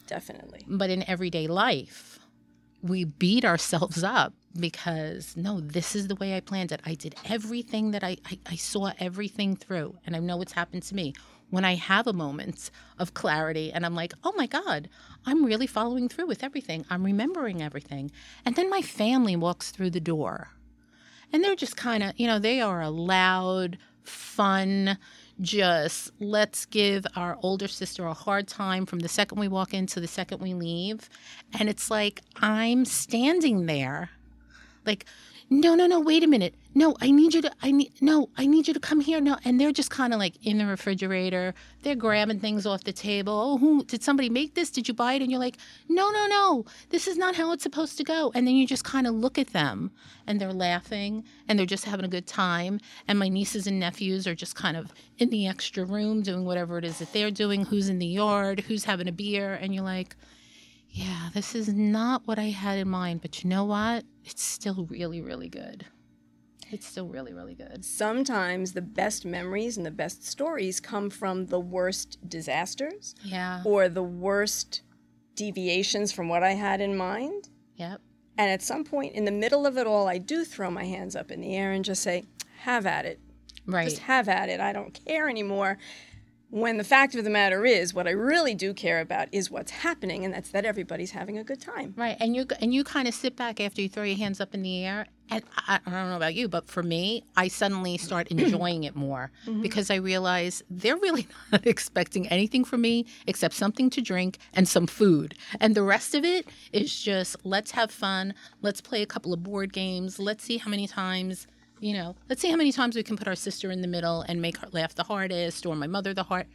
Definitely. 0.07 0.65
But 0.67 0.89
in 0.89 1.07
everyday 1.09 1.47
life, 1.47 2.19
we 2.81 3.03
beat 3.03 3.43
ourselves 3.43 4.03
up 4.03 4.33
because 4.57 5.35
no, 5.35 5.59
this 5.59 5.95
is 5.95 6.07
the 6.07 6.15
way 6.15 6.35
I 6.35 6.39
planned 6.39 6.71
it. 6.71 6.81
I 6.85 6.93
did 6.93 7.15
everything 7.25 7.91
that 7.91 8.03
I, 8.03 8.17
I, 8.25 8.39
I 8.45 8.55
saw 8.55 8.91
everything 8.99 9.55
through. 9.55 9.97
And 10.05 10.15
I 10.15 10.19
know 10.19 10.41
it's 10.41 10.53
happened 10.53 10.83
to 10.83 10.95
me. 10.95 11.13
When 11.49 11.65
I 11.65 11.75
have 11.75 12.07
a 12.07 12.13
moment 12.13 12.71
of 12.97 13.13
clarity 13.13 13.71
and 13.71 13.85
I'm 13.85 13.95
like, 13.95 14.13
oh 14.23 14.33
my 14.35 14.47
God, 14.47 14.89
I'm 15.25 15.45
really 15.45 15.67
following 15.67 16.09
through 16.09 16.27
with 16.27 16.43
everything. 16.43 16.85
I'm 16.89 17.03
remembering 17.03 17.61
everything. 17.61 18.11
And 18.45 18.55
then 18.55 18.69
my 18.69 18.81
family 18.81 19.35
walks 19.35 19.71
through 19.71 19.91
the 19.91 19.99
door. 19.99 20.49
And 21.31 21.43
they're 21.43 21.55
just 21.55 21.77
kind 21.77 22.03
of, 22.03 22.13
you 22.17 22.27
know, 22.27 22.39
they 22.39 22.61
are 22.61 22.81
a 22.81 22.89
loud, 22.89 23.77
fun, 24.03 24.97
just 25.41 26.11
let's 26.19 26.65
give 26.65 27.05
our 27.15 27.37
older 27.41 27.67
sister 27.67 28.05
a 28.05 28.13
hard 28.13 28.47
time 28.47 28.85
from 28.85 28.99
the 28.99 29.09
second 29.09 29.39
we 29.39 29.47
walk 29.47 29.73
in 29.73 29.85
to 29.87 29.99
the 29.99 30.07
second 30.07 30.39
we 30.41 30.53
leave. 30.53 31.09
And 31.59 31.67
it's 31.67 31.91
like, 31.91 32.21
I'm 32.37 32.85
standing 32.85 33.65
there, 33.65 34.11
like, 34.85 35.05
no, 35.49 35.75
no, 35.75 35.85
no, 35.85 35.99
wait 35.99 36.23
a 36.23 36.27
minute. 36.27 36.55
No, 36.73 36.95
I 36.99 37.11
need 37.11 37.33
you 37.33 37.41
to, 37.43 37.51
I 37.61 37.71
need, 37.71 37.93
no, 38.01 38.29
I 38.35 38.47
need 38.47 38.67
you 38.67 38.73
to 38.73 38.79
come 38.79 38.99
here. 38.99 39.21
No. 39.21 39.37
And 39.45 39.59
they're 39.59 39.71
just 39.71 39.91
kind 39.91 40.11
of 40.11 40.19
like 40.19 40.33
in 40.43 40.57
the 40.57 40.65
refrigerator. 40.65 41.53
They're 41.83 41.95
grabbing 41.95 42.39
things 42.39 42.65
off 42.65 42.83
the 42.83 42.91
table. 42.91 43.33
Oh, 43.33 43.57
who, 43.57 43.83
did 43.85 44.03
somebody 44.03 44.29
make 44.29 44.55
this? 44.55 44.71
Did 44.71 44.87
you 44.87 44.93
buy 44.93 45.13
it? 45.13 45.21
And 45.21 45.29
you're 45.29 45.39
like, 45.39 45.57
no, 45.87 46.09
no, 46.09 46.27
no, 46.27 46.65
this 46.89 47.07
is 47.07 47.17
not 47.17 47.35
how 47.35 47.51
it's 47.53 47.63
supposed 47.63 47.95
to 47.97 48.03
go. 48.03 48.31
And 48.33 48.47
then 48.47 48.55
you 48.55 48.65
just 48.65 48.83
kind 48.83 49.05
of 49.07 49.13
look 49.13 49.37
at 49.37 49.53
them 49.53 49.91
and 50.27 50.41
they're 50.41 50.51
laughing 50.51 51.23
and 51.47 51.57
they're 51.59 51.65
just 51.65 51.85
having 51.85 52.05
a 52.05 52.09
good 52.09 52.27
time. 52.27 52.79
And 53.07 53.19
my 53.19 53.29
nieces 53.29 53.67
and 53.67 53.79
nephews 53.79 54.25
are 54.25 54.35
just 54.35 54.55
kind 54.55 54.75
of 54.75 54.91
in 55.19 55.29
the 55.29 55.47
extra 55.47 55.85
room 55.85 56.23
doing 56.23 56.43
whatever 56.43 56.79
it 56.79 56.85
is 56.85 56.99
that 56.99 57.13
they're 57.13 57.31
doing. 57.31 57.65
Who's 57.65 57.87
in 57.87 57.99
the 57.99 58.07
yard? 58.07 58.61
Who's 58.61 58.83
having 58.83 59.07
a 59.07 59.13
beer? 59.13 59.53
And 59.53 59.73
you're 59.75 59.83
like, 59.83 60.15
yeah, 60.95 61.29
this 61.33 61.55
is 61.55 61.67
not 61.73 62.21
what 62.25 62.39
I 62.39 62.45
had 62.45 62.77
in 62.77 62.87
mind, 62.89 63.21
but 63.21 63.43
you 63.43 63.49
know 63.49 63.65
what? 63.65 64.05
It's 64.23 64.41
still 64.41 64.85
really, 64.89 65.21
really 65.21 65.49
good. 65.49 65.85
It's 66.71 66.87
still 66.87 67.07
really, 67.09 67.33
really 67.33 67.53
good. 67.53 67.83
Sometimes 67.83 68.71
the 68.71 68.81
best 68.81 69.25
memories 69.25 69.75
and 69.75 69.85
the 69.85 69.91
best 69.91 70.25
stories 70.25 70.79
come 70.79 71.09
from 71.09 71.47
the 71.47 71.59
worst 71.59 72.17
disasters 72.27 73.13
Yeah. 73.23 73.61
or 73.65 73.89
the 73.89 74.01
worst 74.03 74.81
deviations 75.35 76.13
from 76.13 76.29
what 76.29 76.43
I 76.43 76.51
had 76.53 76.79
in 76.79 76.95
mind. 76.95 77.49
Yep. 77.75 77.99
And 78.37 78.49
at 78.49 78.61
some 78.61 78.83
point 78.85 79.13
in 79.15 79.25
the 79.25 79.31
middle 79.31 79.65
of 79.65 79.77
it 79.77 79.85
all, 79.87 80.07
I 80.07 80.17
do 80.17 80.45
throw 80.45 80.71
my 80.71 80.85
hands 80.85 81.15
up 81.15 81.29
in 81.29 81.41
the 81.41 81.55
air 81.55 81.71
and 81.73 81.83
just 81.83 82.01
say, 82.01 82.23
have 82.59 82.85
at 82.85 83.05
it. 83.05 83.19
Right. 83.67 83.89
Just 83.89 84.01
have 84.03 84.29
at 84.29 84.47
it. 84.49 84.61
I 84.61 84.71
don't 84.71 84.97
care 85.05 85.27
anymore. 85.29 85.77
When 86.55 86.77
the 86.77 86.85
fact 86.85 87.15
of 87.15 87.25
the 87.25 87.29
matter 87.29 87.65
is, 87.65 87.93
what 87.93 88.07
I 88.07 88.11
really 88.11 88.55
do 88.55 88.73
care 88.73 89.01
about 89.01 89.27
is 89.33 89.51
what's 89.51 89.71
happening, 89.71 90.23
and 90.23 90.33
that's 90.33 90.51
that 90.51 90.63
everybody's 90.63 91.11
having 91.11 91.37
a 91.37 91.43
good 91.43 91.59
time. 91.59 91.93
Right, 91.97 92.15
and 92.17 92.33
you 92.33 92.47
and 92.61 92.73
you 92.73 92.85
kind 92.85 93.09
of 93.09 93.13
sit 93.13 93.35
back 93.35 93.59
after 93.59 93.81
you 93.81 93.89
throw 93.89 94.03
your 94.03 94.15
hands 94.15 94.39
up 94.39 94.53
in 94.53 94.61
the 94.61 94.85
air, 94.85 95.05
and 95.29 95.43
I, 95.67 95.81
I 95.85 95.91
don't 95.91 96.09
know 96.11 96.15
about 96.15 96.33
you, 96.33 96.47
but 96.47 96.69
for 96.69 96.81
me, 96.81 97.25
I 97.35 97.49
suddenly 97.49 97.97
start 97.97 98.27
enjoying 98.31 98.85
it 98.85 98.95
more 98.95 99.31
mm-hmm. 99.45 99.61
because 99.61 99.91
I 99.91 99.95
realize 99.95 100.63
they're 100.69 100.95
really 100.95 101.27
not 101.51 101.67
expecting 101.67 102.25
anything 102.29 102.63
from 102.63 102.79
me 102.79 103.05
except 103.27 103.53
something 103.53 103.89
to 103.89 103.99
drink 104.01 104.37
and 104.53 104.65
some 104.65 104.87
food, 104.87 105.35
and 105.59 105.75
the 105.75 105.83
rest 105.83 106.15
of 106.15 106.23
it 106.23 106.47
is 106.71 107.03
just 107.03 107.35
let's 107.43 107.71
have 107.71 107.91
fun, 107.91 108.33
let's 108.61 108.79
play 108.79 109.01
a 109.01 109.05
couple 109.05 109.33
of 109.33 109.43
board 109.43 109.73
games, 109.73 110.19
let's 110.19 110.45
see 110.45 110.57
how 110.57 110.71
many 110.71 110.87
times. 110.87 111.47
You 111.79 111.93
know, 111.93 112.15
let's 112.29 112.41
see 112.41 112.49
how 112.49 112.55
many 112.55 112.71
times 112.71 112.95
we 112.95 113.03
can 113.03 113.17
put 113.17 113.27
our 113.27 113.35
sister 113.35 113.69
in 113.71 113.81
the 113.81 113.87
middle 113.87 114.21
and 114.21 114.41
make 114.41 114.57
her 114.57 114.67
laugh 114.71 114.95
the 114.95 115.03
hardest, 115.03 115.65
or 115.65 115.75
my 115.75 115.87
mother 115.87 116.13
the 116.13 116.23
heart. 116.23 116.47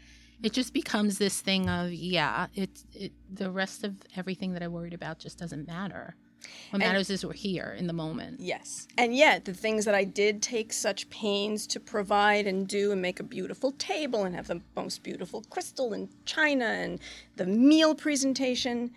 It 0.43 0.53
just 0.53 0.73
becomes 0.73 1.19
this 1.19 1.41
thing 1.41 1.69
of 1.69 1.93
yeah, 1.93 2.47
it's 2.55 2.85
it, 2.93 3.13
the 3.33 3.51
rest 3.51 3.85
of 3.85 3.95
everything 4.17 4.55
that 4.55 4.63
I 4.63 4.69
worried 4.69 4.95
about 4.95 5.19
just 5.19 5.39
doesn't 5.39 5.67
matter. 5.67 6.17
What 6.71 6.79
matters 6.79 7.11
is 7.11 7.25
we're 7.25 7.35
here 7.35 7.77
in 7.79 7.87
the 7.87 7.93
moment. 7.93 8.41
Yes. 8.41 8.89
And 8.97 9.15
yet, 9.15 9.45
the 9.45 9.53
things 9.53 9.85
that 9.85 9.95
I 9.95 10.05
did 10.05 10.43
take 10.43 10.73
such 10.73 11.11
pains 11.11 11.67
to 11.69 11.81
provide 11.81 12.47
and 12.47 12.67
do 12.67 12.93
and 12.93 13.03
make 13.03 13.21
a 13.21 13.23
beautiful 13.25 13.73
table 13.73 14.25
and 14.25 14.35
have 14.35 14.47
the 14.47 14.63
most 14.75 15.03
beautiful 15.03 15.45
crystal 15.51 15.93
and 15.93 16.09
china 16.25 16.65
and 16.65 16.99
the 17.37 17.47
meal 17.47 17.95
presentation, 17.95 18.93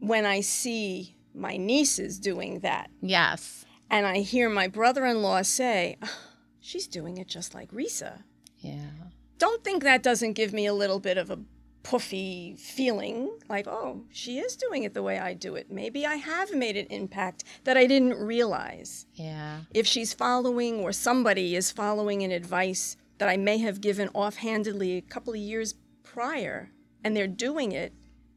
when 0.00 0.26
I 0.26 0.40
see 0.40 1.16
my 1.34 1.56
nieces 1.56 2.18
doing 2.18 2.60
that 2.60 2.90
Yes. 3.02 3.65
And 3.90 4.06
I 4.06 4.18
hear 4.20 4.48
my 4.48 4.68
brother 4.68 5.04
in 5.06 5.22
law 5.22 5.42
say, 5.42 5.96
"Ah, 6.02 6.18
she's 6.60 6.86
doing 6.86 7.16
it 7.18 7.28
just 7.28 7.54
like 7.54 7.70
Risa. 7.72 8.22
Yeah. 8.58 8.90
Don't 9.38 9.62
think 9.62 9.82
that 9.82 10.02
doesn't 10.02 10.32
give 10.32 10.52
me 10.52 10.66
a 10.66 10.72
little 10.74 10.98
bit 11.00 11.18
of 11.18 11.30
a 11.30 11.38
puffy 11.82 12.56
feeling 12.58 13.30
like, 13.48 13.68
oh, 13.68 14.02
she 14.10 14.38
is 14.38 14.56
doing 14.56 14.82
it 14.82 14.92
the 14.92 15.02
way 15.04 15.20
I 15.20 15.34
do 15.34 15.54
it. 15.54 15.70
Maybe 15.70 16.04
I 16.04 16.16
have 16.16 16.52
made 16.52 16.76
an 16.76 16.86
impact 16.86 17.44
that 17.62 17.76
I 17.76 17.86
didn't 17.86 18.14
realize 18.18 19.06
Yeah. 19.14 19.60
if 19.72 19.86
she's 19.86 20.12
following 20.12 20.80
or 20.80 20.92
somebody 20.92 21.54
is 21.54 21.70
following 21.70 22.22
an 22.24 22.32
advice 22.32 22.96
that 23.18 23.28
I 23.28 23.36
may 23.36 23.58
have 23.58 23.80
given 23.80 24.08
offhandedly 24.14 24.96
a 24.96 25.00
couple 25.02 25.32
of 25.34 25.38
years 25.38 25.74
prior 26.02 26.72
and 27.04 27.16
they're 27.16 27.28
doing 27.28 27.70
it 27.70 27.92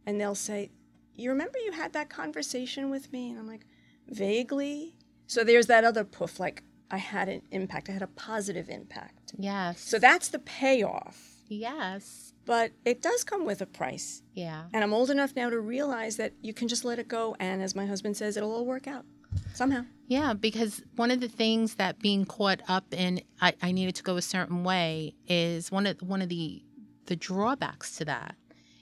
and 0.05 0.21
they'll 0.21 0.35
say, 0.35 0.69
You 1.15 1.31
remember 1.31 1.57
you 1.57 1.71
had 1.71 1.93
that 1.93 2.09
conversation 2.09 2.91
with 2.91 3.11
me? 3.11 3.31
And 3.31 3.39
I'm 3.39 3.47
like, 3.47 3.65
Vaguely. 4.07 4.95
So 5.29 5.43
there's 5.43 5.67
that 5.67 5.83
other 5.83 6.03
poof, 6.03 6.39
like 6.39 6.63
I 6.89 6.97
had 6.97 7.29
an 7.29 7.43
impact, 7.51 7.87
I 7.87 7.91
had 7.91 8.01
a 8.01 8.07
positive 8.07 8.67
impact. 8.67 9.33
Yes. 9.37 9.79
So 9.79 9.99
that's 9.99 10.29
the 10.29 10.39
payoff. 10.39 11.35
yes. 11.47 12.33
But 12.45 12.71
it 12.83 13.03
does 13.03 13.23
come 13.23 13.45
with 13.45 13.61
a 13.61 13.67
price. 13.67 14.23
Yeah. 14.33 14.63
And 14.73 14.83
I'm 14.83 14.91
old 14.91 15.11
enough 15.11 15.35
now 15.35 15.51
to 15.51 15.59
realize 15.59 16.17
that 16.17 16.33
you 16.41 16.51
can 16.51 16.67
just 16.67 16.83
let 16.83 16.97
it 16.97 17.07
go. 17.07 17.35
And 17.39 17.61
as 17.61 17.75
my 17.75 17.85
husband 17.85 18.17
says, 18.17 18.37
it'll 18.37 18.51
all 18.51 18.65
work 18.65 18.87
out 18.87 19.05
somehow. 19.53 19.85
Yeah, 20.07 20.33
because 20.33 20.81
one 20.95 21.11
of 21.11 21.19
the 21.19 21.27
things 21.27 21.75
that 21.75 21.99
being 21.99 22.25
caught 22.25 22.61
up 22.67 22.91
in 22.91 23.21
I, 23.39 23.53
I 23.61 23.71
needed 23.71 23.93
to 23.97 24.03
go 24.03 24.17
a 24.17 24.21
certain 24.23 24.63
way 24.63 25.13
is 25.27 25.71
one 25.71 25.85
of 25.85 26.01
one 26.01 26.23
of 26.23 26.29
the 26.29 26.63
the 27.05 27.15
drawbacks 27.15 27.97
to 27.97 28.05
that 28.05 28.35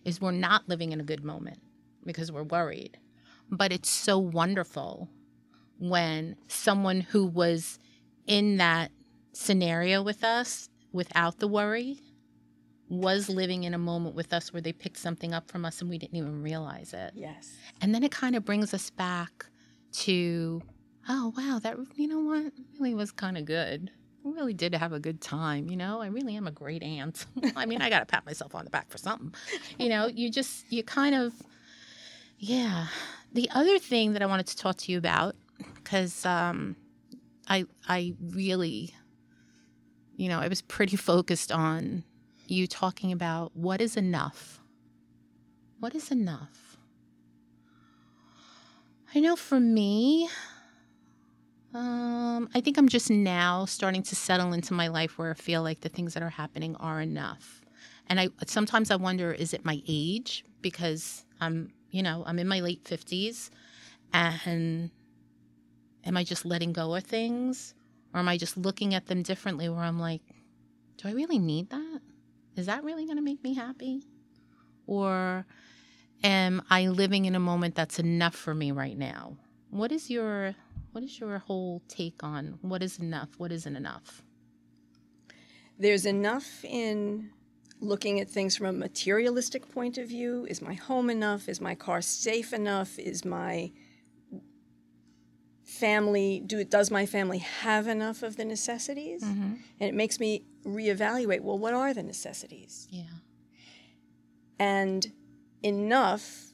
is 0.06 0.22
we're 0.22 0.32
not 0.32 0.70
living 0.70 0.94
in 0.94 1.02
a 1.02 1.04
good 1.04 1.26
moment 1.26 1.60
because 2.06 2.32
we're 2.32 2.44
worried. 2.44 2.98
But 3.52 3.74
it's 3.74 3.90
so 3.90 4.18
wonderful 4.18 5.10
when 5.80 6.36
someone 6.48 7.02
who 7.02 7.26
was 7.26 7.80
in 8.26 8.58
that 8.58 8.92
scenario 9.34 10.02
with 10.02 10.24
us 10.24 10.70
without 10.92 11.40
the 11.40 11.48
worry 11.48 12.00
was 12.90 13.30
living 13.30 13.64
in 13.64 13.74
a 13.74 13.78
moment 13.78 14.16
with 14.16 14.34
us 14.34 14.54
where 14.54 14.62
they 14.62 14.72
picked 14.72 14.98
something 14.98 15.34
up 15.34 15.50
from 15.52 15.66
us 15.66 15.82
and 15.82 15.90
we 15.90 15.98
didn't 15.98 16.16
even 16.16 16.42
realize 16.42 16.94
it. 16.94 17.12
Yes. 17.16 17.54
And 17.82 17.94
then 17.94 18.04
it 18.04 18.12
kind 18.12 18.36
of 18.36 18.46
brings 18.46 18.74
us 18.74 18.90
back 18.90 19.46
to, 19.92 20.62
oh, 21.10 21.34
wow, 21.38 21.60
that, 21.64 21.78
you 21.96 22.08
know 22.08 22.20
what, 22.20 22.54
really 22.80 22.94
was 22.94 23.12
kind 23.12 23.38
of 23.38 23.46
good. 23.46 23.92
I 24.26 24.30
really 24.30 24.54
did 24.54 24.74
have 24.74 24.94
a 24.94 25.00
good 25.00 25.22
time. 25.22 25.70
You 25.70 25.78
know, 25.78 26.02
I 26.02 26.08
really 26.08 26.36
am 26.36 26.48
a 26.48 26.52
great 26.52 26.84
aunt. 26.84 27.26
I 27.56 27.66
mean, 27.66 27.82
I 27.82 27.90
got 27.90 28.00
to 28.00 28.06
pat 28.06 28.26
myself 28.26 28.56
on 28.56 28.66
the 28.66 28.72
back 28.72 28.90
for 28.90 28.98
something. 28.98 29.34
You 29.78 29.90
know, 29.90 30.08
you 30.08 30.30
just, 30.30 30.72
you 30.72 30.84
kind 30.84 31.16
of, 31.16 31.34
yeah. 32.38 32.88
The 33.34 33.50
other 33.54 33.80
thing 33.80 34.14
that 34.14 34.22
I 34.22 34.26
wanted 34.26 34.48
to 34.48 34.58
talk 34.58 34.78
to 34.78 34.92
you 34.92 34.98
about, 34.98 35.36
because 35.88 36.26
um, 36.26 36.76
I, 37.48 37.64
I 37.88 38.14
really, 38.20 38.94
you 40.18 40.28
know, 40.28 40.38
I 40.40 40.50
was 40.50 40.62
pretty 40.62 40.98
focused 40.98 41.50
on 41.50 42.04
you 42.46 42.68
talking 42.68 43.14
about 43.14 43.56
what 43.56 43.80
is 43.80 43.96
enough. 43.96 44.60
What 45.80 45.96
is 45.96 46.12
enough? 46.12 46.78
I 49.16 49.22
know 49.22 49.38
for 49.38 49.62
me, 49.62 50.30
um, 51.74 52.50
I 52.54 52.60
think 52.60 52.78
I'm 52.78 52.90
just 52.90 53.10
now 53.10 53.64
starting 53.64 54.04
to 54.04 54.16
settle 54.16 54.52
into 54.52 54.74
my 54.74 54.90
life 54.90 55.18
where 55.18 55.32
I 55.32 55.36
feel 55.36 55.64
like 55.64 55.80
the 55.80 55.90
things 55.90 56.14
that 56.16 56.24
are 56.24 56.30
happening 56.30 56.76
are 56.78 57.00
enough. 57.00 57.62
And 58.08 58.20
I 58.20 58.28
sometimes 58.46 58.92
I 58.92 58.98
wonder, 58.98 59.32
is 59.32 59.54
it 59.54 59.64
my 59.64 59.82
age? 59.88 60.44
Because 60.62 61.24
I'm, 61.40 61.72
you 61.92 62.04
know, 62.04 62.24
I'm 62.26 62.40
in 62.40 62.48
my 62.48 62.60
late 62.60 62.86
fifties, 62.86 63.52
and 64.12 64.92
am 66.08 66.18
I 66.18 66.24
just 66.24 66.46
letting 66.46 66.74
go 66.74 66.96
of 66.96 67.04
things, 67.04 67.76
or 68.14 68.20
am 68.20 68.30
I 68.30 68.38
just 68.38 68.58
looking 68.58 68.96
at 68.96 69.06
them 69.06 69.22
differently? 69.22 69.70
Where 69.70 69.84
I'm 69.84 70.00
like, 70.00 70.22
do 70.98 71.10
I 71.10 71.12
really 71.12 71.38
need 71.38 71.70
that? 71.70 72.00
Is 72.56 72.66
that 72.66 72.84
really 72.84 73.06
going 73.06 73.18
to 73.18 73.24
make 73.24 73.44
me 73.44 73.54
happy? 73.54 74.04
Or 74.88 75.46
am 76.24 76.64
I 76.70 76.88
living 76.88 77.26
in 77.26 77.36
a 77.36 77.40
moment 77.40 77.76
that's 77.76 78.00
enough 78.00 78.36
for 78.36 78.56
me 78.56 78.72
right 78.72 78.98
now? 78.98 79.38
What 79.70 79.92
is 79.92 80.10
your 80.10 80.56
what 80.94 81.04
is 81.04 81.20
your 81.20 81.38
whole 81.38 81.84
take 81.88 82.24
on 82.24 82.58
what 82.62 82.82
is 82.82 82.98
enough? 82.98 83.30
What 83.38 83.52
isn't 83.52 83.76
enough? 83.76 84.24
There's 85.78 86.06
enough 86.08 86.64
in 86.64 87.30
looking 87.80 88.20
at 88.20 88.30
things 88.30 88.56
from 88.56 88.66
a 88.68 88.72
materialistic 88.74 89.72
point 89.72 90.00
of 90.00 90.08
view. 90.08 90.48
Is 90.50 90.62
my 90.62 90.74
home 90.74 91.12
enough? 91.12 91.48
Is 91.48 91.62
my 91.62 91.76
car 91.76 92.02
safe 92.02 92.54
enough? 92.54 92.98
Is 92.98 93.24
my 93.24 93.72
family 95.68 96.40
do 96.40 96.64
does 96.64 96.90
my 96.90 97.06
family 97.06 97.40
have 97.40 97.88
enough 97.88 98.24
of 98.24 98.38
the 98.38 98.46
necessities? 98.46 99.22
Mm-hmm. 99.22 99.54
And 99.80 99.90
it 99.90 99.94
makes 99.94 100.18
me 100.18 100.46
reevaluate, 100.66 101.42
well, 101.42 101.60
what 101.60 101.74
are 101.74 101.94
the 101.94 102.04
necessities? 102.04 102.88
Yeah. 102.90 103.04
And 104.58 105.12
enough, 105.62 106.54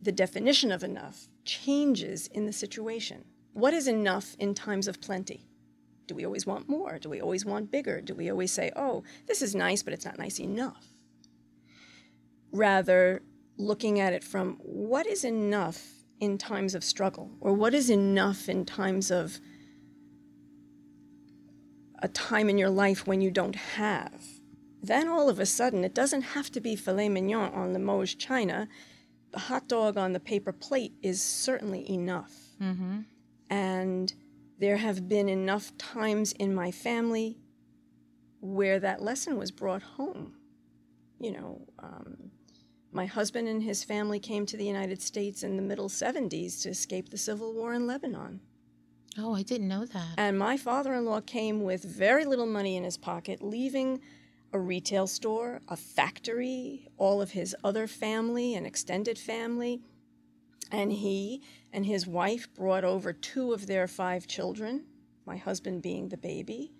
the 0.00 0.12
definition 0.12 0.72
of 0.72 0.82
enough 0.82 1.28
changes 1.44 2.26
in 2.28 2.46
the 2.46 2.52
situation. 2.52 3.24
what 3.56 3.72
is 3.72 3.88
enough 3.88 4.36
in 4.38 4.54
times 4.54 4.86
of 4.86 5.00
plenty? 5.00 5.48
Do 6.06 6.14
we 6.14 6.26
always 6.26 6.46
want 6.46 6.68
more? 6.68 6.98
Do 6.98 7.08
we 7.08 7.22
always 7.22 7.46
want 7.46 7.70
bigger? 7.70 8.02
Do 8.02 8.14
we 8.14 8.30
always 8.30 8.52
say, 8.52 8.70
oh, 8.76 9.02
this 9.26 9.40
is 9.40 9.54
nice, 9.54 9.82
but 9.82 9.94
it's 9.94 10.04
not 10.04 10.18
nice 10.18 10.38
enough? 10.38 10.84
Rather, 12.52 13.22
looking 13.56 13.98
at 13.98 14.12
it 14.12 14.22
from 14.22 14.58
what 14.62 15.06
is 15.06 15.24
enough 15.24 15.95
in 16.20 16.38
times 16.38 16.74
of 16.74 16.82
struggle, 16.82 17.30
or 17.40 17.52
what 17.52 17.74
is 17.74 17.90
enough 17.90 18.48
in 18.48 18.64
times 18.64 19.10
of 19.10 19.38
a 22.00 22.08
time 22.08 22.48
in 22.48 22.58
your 22.58 22.70
life 22.70 23.06
when 23.06 23.20
you 23.20 23.30
don't 23.30 23.56
have. 23.56 24.22
Then 24.82 25.08
all 25.08 25.28
of 25.28 25.40
a 25.40 25.46
sudden, 25.46 25.84
it 25.84 25.94
doesn't 25.94 26.22
have 26.22 26.50
to 26.52 26.60
be 26.60 26.76
filet 26.76 27.08
mignon 27.08 27.52
on 27.52 27.72
Limoges 27.72 28.14
china. 28.14 28.68
The 29.32 29.38
hot 29.40 29.68
dog 29.68 29.96
on 29.96 30.12
the 30.12 30.20
paper 30.20 30.52
plate 30.52 30.92
is 31.02 31.20
certainly 31.20 31.90
enough. 31.90 32.32
Mm-hmm. 32.60 33.00
And 33.50 34.14
there 34.58 34.76
have 34.76 35.08
been 35.08 35.28
enough 35.28 35.76
times 35.78 36.32
in 36.32 36.54
my 36.54 36.70
family 36.70 37.38
where 38.40 38.78
that 38.78 39.02
lesson 39.02 39.36
was 39.36 39.50
brought 39.50 39.82
home. 39.82 40.34
You 41.18 41.32
know, 41.32 41.66
um, 41.78 42.30
my 42.96 43.04
husband 43.04 43.46
and 43.46 43.62
his 43.62 43.84
family 43.84 44.18
came 44.18 44.46
to 44.46 44.56
the 44.56 44.64
United 44.64 45.02
States 45.02 45.42
in 45.42 45.56
the 45.56 45.62
middle 45.62 45.90
70s 45.90 46.62
to 46.62 46.70
escape 46.70 47.10
the 47.10 47.18
civil 47.18 47.52
war 47.52 47.74
in 47.74 47.86
Lebanon. 47.86 48.40
Oh, 49.18 49.34
I 49.34 49.42
didn't 49.42 49.68
know 49.68 49.84
that. 49.84 50.14
And 50.16 50.38
my 50.38 50.56
father 50.56 50.94
in 50.94 51.04
law 51.04 51.20
came 51.20 51.62
with 51.62 51.84
very 51.84 52.24
little 52.24 52.46
money 52.46 52.74
in 52.74 52.84
his 52.84 52.96
pocket, 52.96 53.42
leaving 53.42 54.00
a 54.54 54.58
retail 54.58 55.06
store, 55.06 55.60
a 55.68 55.76
factory, 55.76 56.88
all 56.96 57.20
of 57.20 57.32
his 57.32 57.54
other 57.62 57.86
family 57.86 58.54
and 58.54 58.66
extended 58.66 59.18
family. 59.18 59.82
And 60.72 60.90
he 60.90 61.42
and 61.74 61.84
his 61.84 62.06
wife 62.06 62.48
brought 62.54 62.84
over 62.84 63.12
two 63.12 63.52
of 63.52 63.66
their 63.66 63.86
five 63.86 64.26
children, 64.26 64.86
my 65.26 65.36
husband 65.36 65.82
being 65.82 66.08
the 66.08 66.16
baby, 66.16 66.72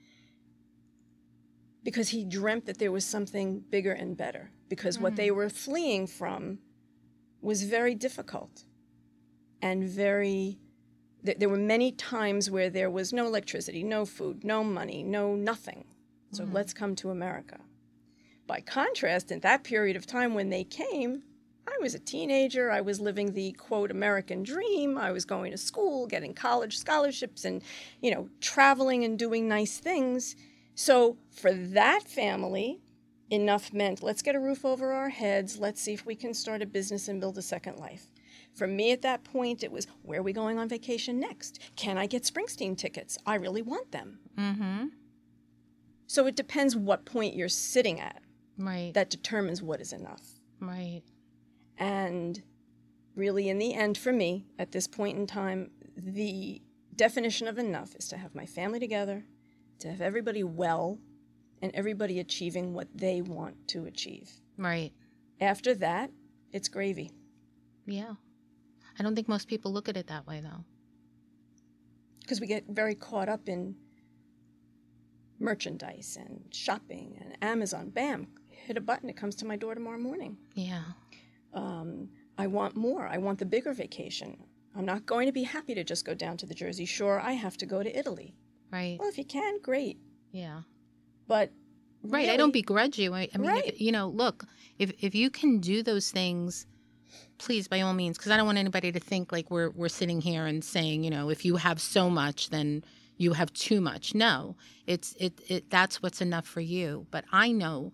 because 1.86 2.08
he 2.08 2.24
dreamt 2.24 2.66
that 2.66 2.78
there 2.78 2.90
was 2.90 3.04
something 3.04 3.60
bigger 3.70 3.92
and 3.92 4.16
better, 4.16 4.50
because 4.68 4.96
mm-hmm. 4.96 5.04
what 5.04 5.14
they 5.14 5.30
were 5.30 5.48
fleeing 5.48 6.04
from 6.04 6.58
was 7.40 7.62
very 7.62 7.94
difficult 7.94 8.64
and 9.62 9.84
very 9.84 10.58
there 11.22 11.48
were 11.48 11.56
many 11.56 11.92
times 11.92 12.50
where 12.50 12.70
there 12.70 12.90
was 12.90 13.12
no 13.12 13.24
electricity, 13.26 13.84
no 13.84 14.04
food, 14.04 14.42
no 14.42 14.64
money, 14.64 15.04
no 15.04 15.36
nothing. 15.36 15.84
So 16.32 16.42
mm-hmm. 16.42 16.54
let's 16.54 16.74
come 16.74 16.96
to 16.96 17.10
America. 17.10 17.58
By 18.48 18.62
contrast, 18.62 19.30
in 19.30 19.38
that 19.40 19.62
period 19.62 19.96
of 19.96 20.06
time 20.06 20.34
when 20.34 20.50
they 20.50 20.64
came, 20.64 21.22
I 21.68 21.76
was 21.80 21.94
a 21.94 22.00
teenager. 22.00 22.70
I 22.70 22.80
was 22.80 22.98
living 23.00 23.32
the 23.32 23.52
quote 23.52 23.92
American 23.92 24.42
dream. 24.42 24.98
I 24.98 25.12
was 25.12 25.24
going 25.24 25.52
to 25.52 25.58
school, 25.58 26.08
getting 26.08 26.34
college 26.34 26.78
scholarships, 26.78 27.44
and, 27.44 27.62
you 28.00 28.10
know, 28.12 28.28
traveling 28.40 29.04
and 29.04 29.16
doing 29.16 29.46
nice 29.46 29.78
things. 29.78 30.34
So 30.76 31.16
for 31.30 31.52
that 31.52 32.02
family, 32.04 32.82
enough 33.30 33.72
meant 33.72 34.02
let's 34.02 34.22
get 34.22 34.34
a 34.34 34.40
roof 34.40 34.64
over 34.64 34.92
our 34.92 35.08
heads. 35.08 35.58
Let's 35.58 35.80
see 35.80 35.94
if 35.94 36.06
we 36.06 36.14
can 36.14 36.34
start 36.34 36.62
a 36.62 36.66
business 36.66 37.08
and 37.08 37.18
build 37.18 37.38
a 37.38 37.42
second 37.42 37.78
life. 37.78 38.12
For 38.54 38.66
me 38.66 38.92
at 38.92 39.02
that 39.02 39.24
point, 39.24 39.64
it 39.64 39.72
was 39.72 39.86
where 40.02 40.20
are 40.20 40.22
we 40.22 40.34
going 40.34 40.58
on 40.58 40.68
vacation 40.68 41.18
next? 41.18 41.60
Can 41.76 41.96
I 41.96 42.06
get 42.06 42.24
Springsteen 42.24 42.76
tickets? 42.76 43.16
I 43.26 43.36
really 43.36 43.62
want 43.62 43.90
them. 43.90 44.18
Mm-hmm. 44.38 44.84
So 46.06 46.26
it 46.26 46.36
depends 46.36 46.76
what 46.76 47.06
point 47.06 47.34
you're 47.34 47.48
sitting 47.48 47.98
at. 47.98 48.20
Right. 48.58 48.92
That 48.92 49.10
determines 49.10 49.62
what 49.62 49.80
is 49.80 49.94
enough. 49.94 50.22
Right. 50.60 51.02
And 51.78 52.42
really, 53.14 53.48
in 53.48 53.58
the 53.58 53.72
end, 53.74 53.96
for 53.96 54.12
me, 54.12 54.44
at 54.58 54.72
this 54.72 54.86
point 54.86 55.18
in 55.18 55.26
time, 55.26 55.70
the 55.96 56.60
definition 56.94 57.48
of 57.48 57.58
enough 57.58 57.94
is 57.96 58.08
to 58.08 58.18
have 58.18 58.34
my 58.34 58.46
family 58.46 58.78
together, 58.78 59.24
to 59.80 59.88
have 59.90 60.00
everybody 60.00 60.42
well, 60.42 60.98
and 61.62 61.74
everybody 61.74 62.20
achieving 62.20 62.74
what 62.74 62.88
they 62.94 63.22
want 63.22 63.68
to 63.68 63.86
achieve. 63.86 64.30
Right. 64.56 64.92
After 65.40 65.74
that, 65.76 66.10
it's 66.52 66.68
gravy. 66.68 67.10
Yeah. 67.86 68.14
I 68.98 69.02
don't 69.02 69.14
think 69.14 69.28
most 69.28 69.48
people 69.48 69.72
look 69.72 69.88
at 69.88 69.96
it 69.96 70.06
that 70.08 70.26
way, 70.26 70.40
though. 70.40 70.64
Because 72.20 72.40
we 72.40 72.46
get 72.46 72.64
very 72.68 72.94
caught 72.94 73.28
up 73.28 73.48
in 73.48 73.76
merchandise 75.38 76.16
and 76.18 76.42
shopping 76.50 77.18
and 77.20 77.36
Amazon. 77.42 77.90
Bam, 77.90 78.26
hit 78.50 78.76
a 78.76 78.80
button, 78.80 79.08
it 79.08 79.16
comes 79.16 79.36
to 79.36 79.46
my 79.46 79.56
door 79.56 79.74
tomorrow 79.74 79.98
morning. 79.98 80.36
Yeah. 80.54 80.82
Um, 81.52 82.08
I 82.38 82.46
want 82.46 82.76
more. 82.76 83.06
I 83.06 83.18
want 83.18 83.38
the 83.38 83.44
bigger 83.44 83.72
vacation. 83.72 84.36
I'm 84.76 84.84
not 84.84 85.06
going 85.06 85.26
to 85.26 85.32
be 85.32 85.42
happy 85.42 85.74
to 85.74 85.84
just 85.84 86.04
go 86.04 86.14
down 86.14 86.36
to 86.38 86.46
the 86.46 86.54
Jersey 86.54 86.84
Shore. 86.84 87.20
I 87.20 87.32
have 87.32 87.56
to 87.58 87.66
go 87.66 87.82
to 87.82 87.98
Italy. 87.98 88.34
Right. 88.72 88.98
Well, 88.98 89.08
if 89.08 89.18
you 89.18 89.24
can, 89.24 89.60
great. 89.62 89.98
Yeah. 90.32 90.62
But 91.28 91.52
right, 92.02 92.20
really, 92.20 92.30
I 92.30 92.36
don't 92.36 92.52
begrudge 92.52 92.98
you. 92.98 93.14
I, 93.14 93.28
I 93.34 93.38
mean, 93.38 93.50
right. 93.50 93.66
if, 93.66 93.80
you 93.80 93.92
know, 93.92 94.08
look, 94.08 94.44
if 94.78 94.92
if 95.00 95.14
you 95.14 95.30
can 95.30 95.60
do 95.60 95.82
those 95.82 96.10
things 96.10 96.66
please 97.38 97.68
by 97.68 97.80
all 97.80 97.92
means 97.92 98.16
because 98.16 98.32
i 98.32 98.36
don't 98.36 98.46
want 98.46 98.58
anybody 98.58 98.90
to 98.92 99.00
think 99.00 99.32
like 99.32 99.50
we're 99.50 99.70
we're 99.70 99.88
sitting 99.88 100.20
here 100.20 100.46
and 100.46 100.64
saying 100.64 101.04
you 101.04 101.10
know 101.10 101.28
if 101.28 101.44
you 101.44 101.56
have 101.56 101.80
so 101.80 102.08
much 102.08 102.50
then 102.50 102.82
you 103.16 103.32
have 103.32 103.52
too 103.52 103.80
much 103.80 104.14
no 104.14 104.56
it's 104.86 105.14
it, 105.18 105.40
it 105.48 105.70
that's 105.70 106.02
what's 106.02 106.20
enough 106.20 106.46
for 106.46 106.60
you 106.60 107.06
but 107.10 107.24
i 107.32 107.50
know 107.50 107.92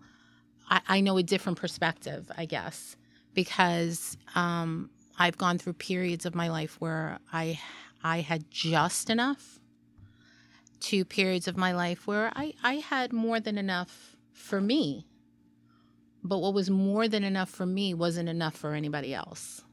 i, 0.69 0.81
I 0.87 1.01
know 1.01 1.17
a 1.17 1.23
different 1.23 1.57
perspective 1.57 2.31
i 2.37 2.45
guess 2.45 2.95
because 3.33 4.17
um, 4.35 4.89
i've 5.19 5.37
gone 5.37 5.57
through 5.57 5.73
periods 5.73 6.25
of 6.25 6.35
my 6.35 6.49
life 6.49 6.77
where 6.79 7.19
i 7.31 7.59
i 8.03 8.21
had 8.21 8.49
just 8.49 9.09
enough 9.09 9.59
to 10.83 11.03
periods 11.05 11.47
of 11.47 11.57
my 11.57 11.71
life 11.71 12.07
where 12.07 12.31
i 12.35 12.53
i 12.63 12.75
had 12.75 13.11
more 13.11 13.39
than 13.39 13.57
enough 13.57 14.15
for 14.31 14.61
me 14.61 15.05
but 16.23 16.39
what 16.39 16.53
was 16.53 16.69
more 16.69 17.07
than 17.07 17.23
enough 17.23 17.49
for 17.49 17.65
me 17.65 17.93
wasn't 17.93 18.29
enough 18.29 18.55
for 18.55 18.73
anybody 18.73 19.13
else. 19.13 19.63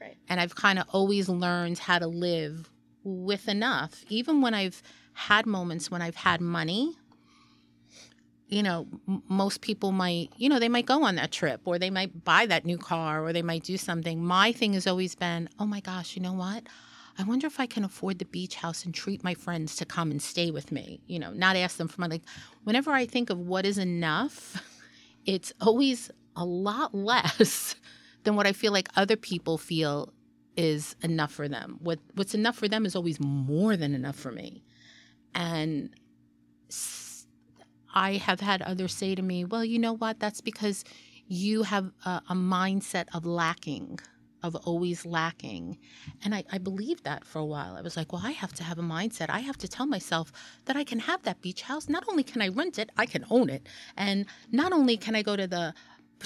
Right. 0.00 0.16
And 0.28 0.40
I've 0.40 0.54
kind 0.54 0.78
of 0.78 0.86
always 0.90 1.28
learned 1.28 1.78
how 1.78 1.98
to 1.98 2.06
live 2.06 2.70
with 3.02 3.48
enough, 3.48 4.04
even 4.08 4.40
when 4.40 4.54
I've 4.54 4.82
had 5.14 5.46
moments 5.46 5.90
when 5.90 6.02
I've 6.02 6.16
had 6.16 6.40
money. 6.40 6.94
You 8.48 8.62
know, 8.62 8.86
m- 9.08 9.22
most 9.28 9.60
people 9.60 9.90
might, 9.90 10.30
you 10.36 10.48
know, 10.48 10.60
they 10.60 10.68
might 10.68 10.86
go 10.86 11.02
on 11.02 11.16
that 11.16 11.32
trip 11.32 11.62
or 11.64 11.78
they 11.78 11.90
might 11.90 12.22
buy 12.24 12.46
that 12.46 12.64
new 12.64 12.78
car 12.78 13.24
or 13.24 13.32
they 13.32 13.42
might 13.42 13.64
do 13.64 13.76
something. 13.76 14.24
My 14.24 14.52
thing 14.52 14.74
has 14.74 14.86
always 14.86 15.16
been, 15.16 15.48
oh 15.58 15.66
my 15.66 15.80
gosh, 15.80 16.14
you 16.14 16.22
know 16.22 16.34
what? 16.34 16.62
I 17.18 17.22
wonder 17.22 17.46
if 17.46 17.58
I 17.58 17.66
can 17.66 17.84
afford 17.84 18.18
the 18.18 18.24
beach 18.26 18.56
house 18.56 18.84
and 18.84 18.94
treat 18.94 19.24
my 19.24 19.34
friends 19.34 19.76
to 19.76 19.84
come 19.84 20.10
and 20.10 20.20
stay 20.20 20.50
with 20.50 20.70
me. 20.70 21.00
You 21.06 21.18
know, 21.18 21.32
not 21.32 21.56
ask 21.56 21.76
them 21.78 21.88
for 21.88 22.00
money. 22.00 22.16
Like, 22.16 22.24
Whenever 22.64 22.92
I 22.92 23.06
think 23.06 23.30
of 23.30 23.38
what 23.38 23.64
is 23.64 23.78
enough, 23.78 24.62
it's 25.26 25.52
always 25.60 26.10
a 26.34 26.44
lot 26.44 26.94
less 26.94 27.76
than 28.24 28.36
what 28.36 28.46
I 28.46 28.52
feel 28.52 28.72
like 28.72 28.88
other 28.96 29.16
people 29.16 29.56
feel 29.58 30.12
is 30.56 30.96
enough 31.02 31.32
for 31.32 31.48
them. 31.48 31.78
What 31.80 32.00
what's 32.14 32.34
enough 32.34 32.56
for 32.56 32.68
them 32.68 32.86
is 32.86 32.96
always 32.96 33.20
more 33.20 33.76
than 33.76 33.94
enough 33.94 34.16
for 34.16 34.32
me. 34.32 34.62
And 35.34 35.90
I 37.94 38.14
have 38.14 38.40
had 38.40 38.62
others 38.62 38.94
say 38.94 39.14
to 39.14 39.22
me, 39.22 39.44
"Well, 39.44 39.64
you 39.64 39.78
know 39.78 39.92
what? 39.92 40.18
That's 40.18 40.40
because 40.40 40.84
you 41.28 41.62
have 41.62 41.92
a, 42.04 42.22
a 42.28 42.34
mindset 42.34 43.06
of 43.14 43.24
lacking." 43.26 44.00
Of 44.46 44.54
always 44.56 45.04
lacking. 45.04 45.78
And 46.24 46.34
I, 46.34 46.44
I 46.50 46.58
believed 46.58 47.04
that 47.04 47.24
for 47.24 47.38
a 47.38 47.44
while. 47.44 47.76
I 47.76 47.82
was 47.82 47.96
like, 47.96 48.12
well, 48.12 48.22
I 48.24 48.30
have 48.32 48.54
to 48.54 48.64
have 48.64 48.78
a 48.78 48.82
mindset. 48.82 49.28
I 49.28 49.40
have 49.40 49.58
to 49.58 49.68
tell 49.68 49.86
myself 49.86 50.32
that 50.64 50.76
I 50.76 50.84
can 50.84 51.00
have 51.00 51.22
that 51.24 51.42
beach 51.42 51.62
house. 51.62 51.88
Not 51.88 52.04
only 52.08 52.22
can 52.22 52.40
I 52.40 52.48
rent 52.48 52.78
it, 52.78 52.90
I 52.96 53.06
can 53.06 53.24
own 53.30 53.50
it. 53.50 53.68
And 53.96 54.26
not 54.50 54.72
only 54.72 54.96
can 54.96 55.14
I 55.14 55.22
go 55.22 55.36
to 55.36 55.46
the 55.46 55.74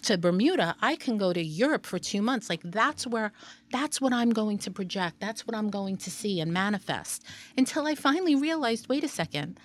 to 0.02 0.16
Bermuda, 0.16 0.76
I 0.80 0.94
can 0.94 1.18
go 1.18 1.32
to 1.32 1.42
Europe 1.42 1.84
for 1.84 1.98
2 1.98 2.22
months. 2.22 2.48
Like 2.48 2.60
that's 2.62 3.08
where 3.08 3.32
that's 3.72 4.00
what 4.00 4.12
I'm 4.12 4.30
going 4.30 4.58
to 4.58 4.70
project. 4.70 5.18
That's 5.18 5.46
what 5.48 5.56
I'm 5.56 5.68
going 5.68 5.96
to 5.98 6.10
see 6.10 6.40
and 6.40 6.52
manifest. 6.52 7.24
Until 7.56 7.88
I 7.88 7.96
finally 7.96 8.36
realized, 8.36 8.88
wait 8.88 9.02
a 9.02 9.08
second. 9.08 9.58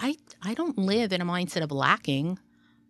I 0.00 0.16
I 0.42 0.54
don't 0.54 0.78
live 0.78 1.12
in 1.12 1.20
a 1.20 1.26
mindset 1.26 1.62
of 1.62 1.70
lacking. 1.70 2.38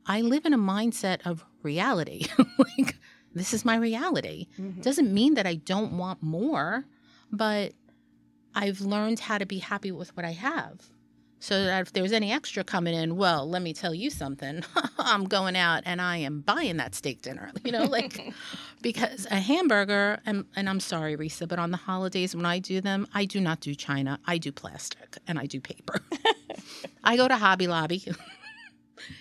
I 0.07 0.23
live 0.23 0.47
in 0.47 0.55
a 0.55 0.59
mindset 0.59 1.27
of 1.27 1.45
reality. 1.63 2.27
like 2.59 2.97
this 3.35 3.53
is 3.55 3.65
my 3.65 3.77
reality. 3.77 4.47
Mm-hmm. 4.59 4.81
Doesn't 4.81 5.13
mean 5.13 5.35
that 5.35 5.47
I 5.47 5.57
don't 5.57 5.99
want 5.99 6.23
more, 6.23 6.85
but 7.31 7.73
I've 8.55 8.81
learned 8.81 9.21
how 9.21 9.39
to 9.39 9.47
be 9.47 9.59
happy 9.59 9.93
with 9.93 10.17
what 10.17 10.25
I 10.25 10.33
have. 10.33 10.91
So 11.41 11.65
that 11.65 11.83
if 11.83 11.93
there's 11.93 12.13
any 12.13 12.33
extra 12.33 12.65
coming 12.65 12.95
in, 12.95 13.17
well, 13.17 13.49
let 13.49 13.63
me 13.63 13.73
tell 13.73 13.95
you 13.95 14.11
something. 14.11 14.65
I'm 14.99 15.25
going 15.27 15.57
out 15.57 15.85
and 15.87 16.03
I 16.03 16.17
am 16.17 16.41
buying 16.41 16.79
that 16.79 16.95
steak 16.95 17.23
dinner. 17.23 17.53
You 17.65 17.73
know, 17.73 17.85
like 17.85 18.33
because 18.83 19.27
a 19.31 19.37
hamburger 19.37 20.21
and, 20.25 20.47
and 20.57 20.69
I'm 20.71 20.81
sorry, 20.81 21.17
Risa, 21.17 21.47
but 21.47 21.59
on 21.59 21.71
the 21.71 21.77
holidays 21.77 22.35
when 22.35 22.47
I 22.47 22.59
do 22.59 22.81
them, 22.81 23.07
I 23.13 23.27
do 23.27 23.41
not 23.41 23.61
do 23.61 23.75
china. 23.75 24.19
I 24.27 24.39
do 24.39 24.51
plastic 24.51 25.19
and 25.27 25.39
I 25.39 25.45
do 25.45 25.61
paper. 25.61 26.01
I 27.05 27.17
go 27.17 27.29
to 27.29 27.37
Hobby 27.37 27.67
Lobby 27.67 28.05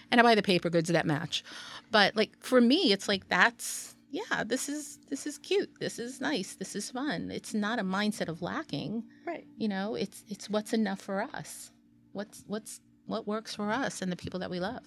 and 0.09 0.19
I 0.19 0.23
buy 0.23 0.35
the 0.35 0.41
paper 0.41 0.69
goods 0.69 0.89
that 0.89 1.05
match. 1.05 1.43
But 1.91 2.15
like 2.15 2.31
for 2.39 2.61
me, 2.61 2.93
it's 2.93 3.07
like 3.07 3.27
that's 3.27 3.96
yeah, 4.09 4.43
this 4.43 4.69
is 4.69 4.99
this 5.09 5.27
is 5.27 5.37
cute. 5.37 5.69
This 5.79 5.99
is 5.99 6.21
nice. 6.21 6.53
This 6.55 6.75
is 6.75 6.89
fun. 6.91 7.29
It's 7.31 7.53
not 7.53 7.79
a 7.79 7.83
mindset 7.83 8.29
of 8.29 8.41
lacking. 8.41 9.03
Right. 9.25 9.45
You 9.57 9.67
know, 9.67 9.95
it's 9.95 10.23
it's 10.27 10.49
what's 10.49 10.73
enough 10.73 11.01
for 11.01 11.21
us. 11.21 11.71
What's 12.13 12.43
what's 12.47 12.79
what 13.05 13.27
works 13.27 13.55
for 13.55 13.71
us 13.71 14.01
and 14.01 14.11
the 14.11 14.15
people 14.15 14.39
that 14.41 14.49
we 14.49 14.59
love. 14.59 14.83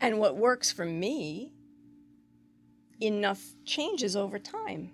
And 0.00 0.18
what 0.18 0.36
works 0.36 0.72
for 0.72 0.84
me, 0.86 1.52
enough 3.00 3.42
changes 3.64 4.16
over 4.16 4.38
time, 4.38 4.90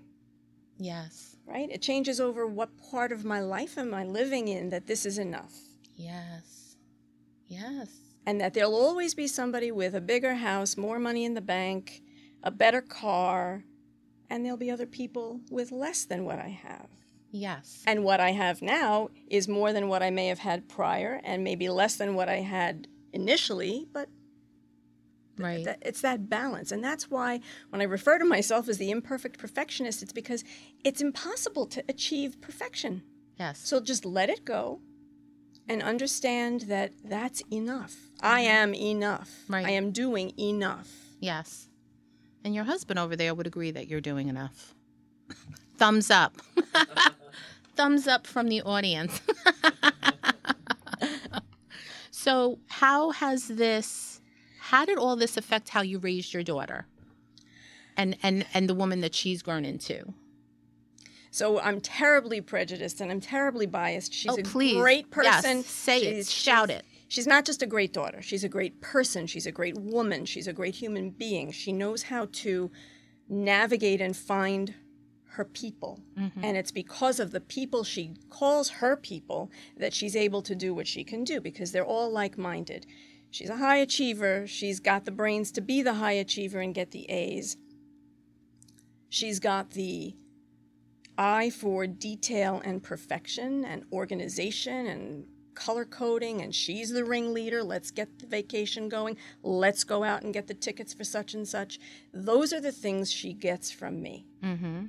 Yes. 0.78 1.37
right? 1.46 1.70
It 1.70 1.82
changes 1.82 2.20
over 2.20 2.46
what 2.46 2.70
part 2.90 3.12
of 3.12 3.24
my 3.24 3.40
life 3.40 3.78
am 3.78 3.94
I 3.94 4.04
living 4.04 4.48
in 4.48 4.70
that 4.70 4.87
this 4.87 5.06
is 5.06 5.18
enough. 5.18 5.52
Yes. 5.94 6.76
Yes. 7.46 7.88
And 8.26 8.40
that 8.40 8.54
there'll 8.54 8.74
always 8.74 9.14
be 9.14 9.26
somebody 9.26 9.70
with 9.70 9.94
a 9.94 10.00
bigger 10.00 10.35
house, 10.35 10.76
more 10.76 10.98
money 10.98 11.24
in 11.24 11.35
the 11.35 11.40
bank, 11.40 12.02
a 12.42 12.50
better 12.50 12.81
car, 12.81 13.64
and 14.31 14.44
there'll 14.44 14.59
be 14.59 14.70
other 14.70 14.87
people 14.87 15.40
with 15.50 15.72
less 15.72 16.05
than 16.05 16.24
what 16.24 16.38
I 16.38 16.48
have. 16.48 16.88
Yes. 17.31 17.83
And 17.87 18.05
what 18.05 18.20
I 18.20 18.33
have 18.33 18.61
now 18.61 19.09
is 19.26 19.48
more 19.48 19.72
than 19.72 19.88
what 19.88 20.02
I 20.02 20.11
may 20.11 20.26
have 20.26 20.40
had 20.40 20.68
prior, 20.68 21.20
and 21.24 21.42
maybe 21.42 21.68
less 21.68 21.96
than 21.96 22.14
what 22.14 22.28
I 22.28 22.40
had 22.40 22.88
initially, 23.12 23.87
but 23.92 24.09
Right. 25.38 25.64
That, 25.64 25.78
it's 25.81 26.02
that 26.02 26.28
balance. 26.28 26.72
And 26.72 26.85
that's 26.85 27.11
why 27.11 27.40
when 27.70 27.81
I 27.81 27.85
refer 27.85 28.18
to 28.18 28.24
myself 28.24 28.68
as 28.68 28.78
the 28.78 28.90
imperfect 28.90 29.38
perfectionist, 29.38 30.02
it's 30.02 30.12
because 30.12 30.44
it's 30.85 31.00
impossible 31.00 31.66
to 31.68 31.83
achieve 31.88 32.40
perfection. 32.40 33.02
yes. 33.38 33.59
So 33.59 33.81
just 33.81 34.05
let 34.05 34.28
it 34.28 34.44
go 34.44 34.81
and 35.68 35.83
understand 35.83 36.62
that 36.62 36.92
that's 37.05 37.42
enough. 37.50 37.96
I 38.20 38.42
mm-hmm. 38.42 38.50
am 38.50 38.74
enough. 38.74 39.31
Right. 39.48 39.66
I 39.66 39.70
am 39.70 39.90
doing 39.90 40.33
enough. 40.38 40.90
Yes. 41.18 41.68
And 42.44 42.55
your 42.55 42.64
husband 42.64 42.98
over 42.98 43.16
there 43.16 43.35
would 43.35 43.46
agree 43.46 43.70
that 43.70 43.88
you're 43.88 44.00
doing 44.00 44.28
enough. 44.28 44.74
Thumbs 45.76 46.11
up. 46.11 46.37
Thumbs 47.76 48.07
up 48.07 48.26
from 48.26 48.48
the 48.48 48.62
audience. 48.62 49.20
so, 52.11 52.59
how 52.68 53.11
has 53.11 53.48
this 53.48 54.20
how 54.59 54.85
did 54.85 54.98
all 54.98 55.16
this 55.16 55.37
affect 55.37 55.70
how 55.70 55.83
you 55.83 55.98
raised 55.98 56.33
your 56.33 56.42
daughter? 56.42 56.87
And 57.96 58.16
and 58.22 58.46
and 58.55 58.68
the 58.68 58.74
woman 58.74 59.00
that 59.00 59.14
she's 59.14 59.42
grown 59.42 59.64
into? 59.64 60.14
So 61.31 61.61
I'm 61.61 61.81
terribly 61.81 62.42
prejudiced 62.42 63.00
and 63.00 63.11
I'm 63.11 63.20
terribly 63.20 63.66
biased. 63.66 64.12
She's 64.12 64.31
oh, 64.31 64.37
a 64.37 64.42
please. 64.42 64.76
great 64.76 65.07
Yes, 65.22 65.42
person. 65.42 65.62
say 65.64 66.02
it. 66.02 66.26
Shout 66.26 66.70
it. 66.70 66.85
She's 67.12 67.27
not 67.27 67.44
just 67.44 67.61
a 67.61 67.66
great 67.66 67.92
daughter. 67.92 68.22
She's 68.22 68.42
a 68.42 68.48
great 68.48 68.81
person. 68.81 69.27
She's 69.27 69.44
a 69.44 69.53
great 69.53 69.77
woman. 69.77 70.25
She's 70.25 70.46
a 70.46 70.53
great 70.55 70.77
human 70.77 71.11
being. 71.11 71.53
She 71.53 71.70
knows 71.70 72.05
how 72.05 72.29
to 72.33 72.70
navigate 73.29 74.01
and 74.01 74.16
find 74.16 74.75
her 75.33 75.44
people. 75.44 76.01
Mm-hmm. 76.18 76.42
And 76.42 76.57
it's 76.57 76.70
because 76.70 77.20
of 77.20 77.31
the 77.31 77.40
people 77.42 77.85
she 77.85 78.14
calls 78.31 78.70
her 78.70 78.96
people 78.96 79.51
that 79.77 79.92
she's 79.92 80.16
able 80.16 80.40
to 80.40 80.55
do 80.55 80.72
what 80.72 80.87
she 80.87 81.05
can 81.05 81.22
do 81.22 81.38
because 81.38 81.70
they're 81.70 81.85
all 81.85 82.11
like 82.11 82.38
minded. 82.38 82.87
She's 83.31 83.51
a 83.51 83.57
high 83.57 83.77
achiever. 83.77 84.46
She's 84.46 84.81
got 84.81 85.05
the 85.05 85.11
brains 85.11 85.53
to 85.53 85.61
be 85.61 85.83
the 85.83 85.94
high 85.94 86.12
achiever 86.12 86.61
and 86.61 86.75
get 86.75 86.92
the 86.92 87.05
A's. 87.11 87.59
She's 89.11 89.38
got 89.38 89.72
the 89.72 90.16
eye 91.18 91.51
for 91.51 91.87
detail 91.87 92.62
and 92.64 92.83
perfection 92.83 93.66
and 93.66 93.85
organization 93.92 94.87
and 94.87 95.27
color 95.55 95.85
coding 95.85 96.41
and 96.43 96.55
she's 96.55 96.91
the 96.91 97.05
ringleader 97.05 97.62
let's 97.62 97.91
get 97.91 98.19
the 98.19 98.27
vacation 98.27 98.88
going 98.88 99.17
let's 99.43 99.85
go 99.85 100.03
out 100.05 100.23
and 100.23 100.33
get 100.35 100.47
the 100.47 100.55
tickets 100.55 100.93
for 100.95 101.05
such 101.05 101.35
and 101.35 101.47
such 101.47 101.79
those 102.12 102.53
are 102.53 102.61
the 102.61 102.73
things 102.73 103.11
she 103.12 103.33
gets 103.33 103.71
from 103.71 104.01
me 104.03 104.27
Mm-hmm. 104.43 104.87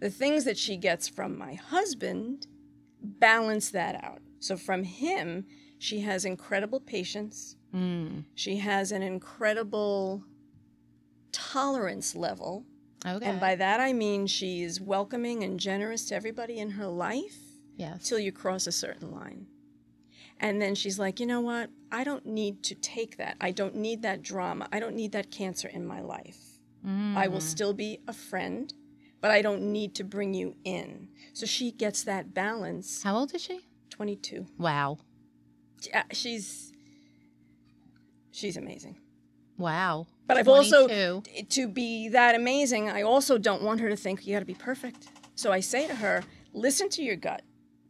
the 0.00 0.10
things 0.10 0.44
that 0.44 0.58
she 0.58 0.76
gets 0.76 1.08
from 1.08 1.36
my 1.38 1.54
husband 1.54 2.46
balance 3.02 3.70
that 3.70 4.02
out 4.02 4.20
so 4.40 4.56
from 4.56 4.84
him 4.84 5.44
she 5.78 6.00
has 6.00 6.24
incredible 6.24 6.80
patience 6.80 7.54
Mm. 7.74 8.24
she 8.34 8.56
has 8.56 8.92
an 8.92 9.02
incredible 9.02 10.24
tolerance 11.32 12.14
level 12.16 12.64
Okay. 13.06 13.26
and 13.26 13.38
by 13.38 13.54
that 13.54 13.78
I 13.78 13.92
mean 13.92 14.26
she's 14.26 14.80
welcoming 14.80 15.44
and 15.44 15.60
generous 15.60 16.06
to 16.06 16.14
everybody 16.16 16.58
in 16.58 16.70
her 16.70 16.86
life 16.86 17.36
yes. 17.76 18.08
till 18.08 18.18
you 18.18 18.32
cross 18.32 18.66
a 18.66 18.72
certain 18.72 19.12
line. 19.12 19.46
And 20.40 20.62
then 20.62 20.74
she's 20.74 20.98
like, 20.98 21.18
you 21.20 21.26
know 21.26 21.40
what? 21.40 21.70
I 21.90 22.04
don't 22.04 22.26
need 22.26 22.62
to 22.64 22.74
take 22.74 23.16
that. 23.16 23.36
I 23.40 23.50
don't 23.50 23.74
need 23.74 24.02
that 24.02 24.22
drama. 24.22 24.68
I 24.72 24.78
don't 24.78 24.94
need 24.94 25.12
that 25.12 25.30
cancer 25.30 25.68
in 25.68 25.86
my 25.86 26.00
life. 26.00 26.38
I 26.86 27.28
will 27.28 27.40
mm. 27.40 27.42
still 27.42 27.74
be 27.74 28.00
a 28.06 28.12
friend, 28.12 28.72
but 29.20 29.30
I 29.30 29.42
don't 29.42 29.72
need 29.72 29.94
to 29.96 30.04
bring 30.04 30.32
you 30.32 30.54
in. 30.64 31.08
So 31.32 31.44
she 31.44 31.72
gets 31.72 32.04
that 32.04 32.32
balance. 32.32 33.02
How 33.02 33.16
old 33.16 33.34
is 33.34 33.42
she? 33.42 33.60
22. 33.90 34.46
Wow. 34.58 34.98
She's 36.12 36.72
she's 38.30 38.56
amazing. 38.56 38.96
Wow. 39.58 40.06
But 40.26 40.36
I've 40.36 40.48
also 40.48 41.20
to 41.50 41.68
be 41.68 42.08
that 42.10 42.34
amazing, 42.34 42.88
I 42.88 43.02
also 43.02 43.38
don't 43.38 43.62
want 43.62 43.80
her 43.80 43.88
to 43.88 43.96
think 43.96 44.26
you 44.26 44.34
got 44.34 44.40
to 44.40 44.46
be 44.46 44.54
perfect. 44.54 45.08
So 45.34 45.52
I 45.52 45.60
say 45.60 45.86
to 45.88 45.96
her, 45.96 46.22
listen 46.52 46.88
to 46.90 47.02
your 47.02 47.16
gut. 47.16 47.42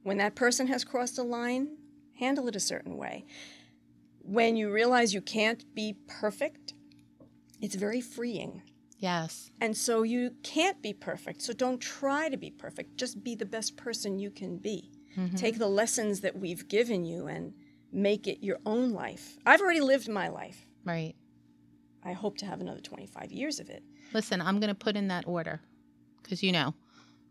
When 0.03 0.17
that 0.19 0.35
person 0.35 0.67
has 0.69 0.85
crossed 0.85 1.19
a 1.19 1.23
line, 1.23 1.77
handle 2.19 2.49
it 2.49 2.57
a 2.57 2.61
certain 2.61 2.97
way. 2.97 3.25
When 4.21 4.57
you 4.57 4.71
realize 4.71 5.15
you 5.15 5.21
can't 5.23 5.65
be 5.75 5.97
perfect, 6.07 6.75
it's 7.61 7.75
very 7.75 8.01
freeing. 8.01 8.63
Yes. 8.99 9.51
And 9.61 9.77
so 9.77 10.03
you 10.03 10.35
can't 10.43 10.83
be 10.83 10.93
perfect. 10.93 11.43
So 11.43 11.53
don't 11.53 11.81
try 11.81 12.29
to 12.29 12.37
be 12.37 12.51
perfect. 12.51 12.97
Just 12.97 13.23
be 13.23 13.35
the 13.35 13.47
best 13.47 13.77
person 13.77 14.19
you 14.19 14.31
can 14.31 14.59
be. 14.59 14.91
Mm-hmm. 15.17 15.37
Take 15.37 15.59
the 15.59 15.69
lessons 15.69 16.21
that 16.21 16.37
we've 16.37 16.69
given 16.69 17.05
you 17.05 17.27
and 17.27 17.55
make 17.93 18.27
it 18.27 18.45
your 18.45 18.59
own 18.67 18.91
life. 18.91 19.39
I've 19.47 19.61
already 19.61 19.81
lived 19.81 20.09
my 20.09 20.29
life. 20.29 20.67
Right. 20.85 21.15
I 22.05 22.13
hope 22.13 22.39
to 22.39 22.47
have 22.47 22.61
another 22.61 22.81
25 22.81 23.33
years 23.33 23.61
of 23.61 23.71
it. 23.71 23.83
Listen, 24.13 24.41
I'm 24.41 24.59
going 24.61 24.69
to 24.69 24.75
put 24.75 24.97
in 24.97 25.09
that 25.09 25.27
order 25.27 25.61
because 26.23 26.43
you 26.43 26.53
know, 26.53 26.75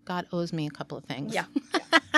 God 0.07 0.25
owes 0.31 0.53
me 0.53 0.65
a 0.65 0.69
couple 0.71 0.97
of 0.97 1.03
things. 1.03 1.35
Yeah. 1.35 1.45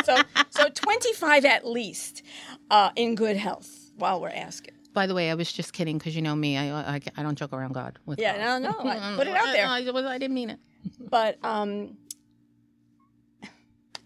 so 0.05 0.21
so 0.51 0.69
25 0.73 1.43
at 1.45 1.65
least 1.67 2.21
uh, 2.69 2.91
in 2.95 3.15
good 3.15 3.35
health 3.35 3.91
while 3.97 4.21
we're 4.21 4.29
asking. 4.29 4.75
By 4.93 5.07
the 5.07 5.15
way, 5.15 5.31
I 5.31 5.33
was 5.35 5.51
just 5.51 5.73
kidding 5.73 5.97
because 5.97 6.15
you 6.15 6.21
know 6.21 6.35
me. 6.35 6.57
I, 6.57 6.95
I 6.95 7.01
I 7.17 7.23
don't 7.23 7.35
joke 7.37 7.51
around 7.53 7.73
God 7.73 7.97
with. 8.05 8.19
Yeah, 8.19 8.37
God. 8.37 8.61
no, 8.61 8.71
no, 8.83 8.89
I 8.89 9.13
put 9.17 9.27
it 9.27 9.35
out 9.35 9.51
there. 9.53 9.65
I, 9.65 9.79
I, 9.79 10.13
I 10.13 10.17
didn't 10.17 10.35
mean 10.35 10.51
it. 10.51 10.59
But 11.09 11.43
um, 11.43 11.97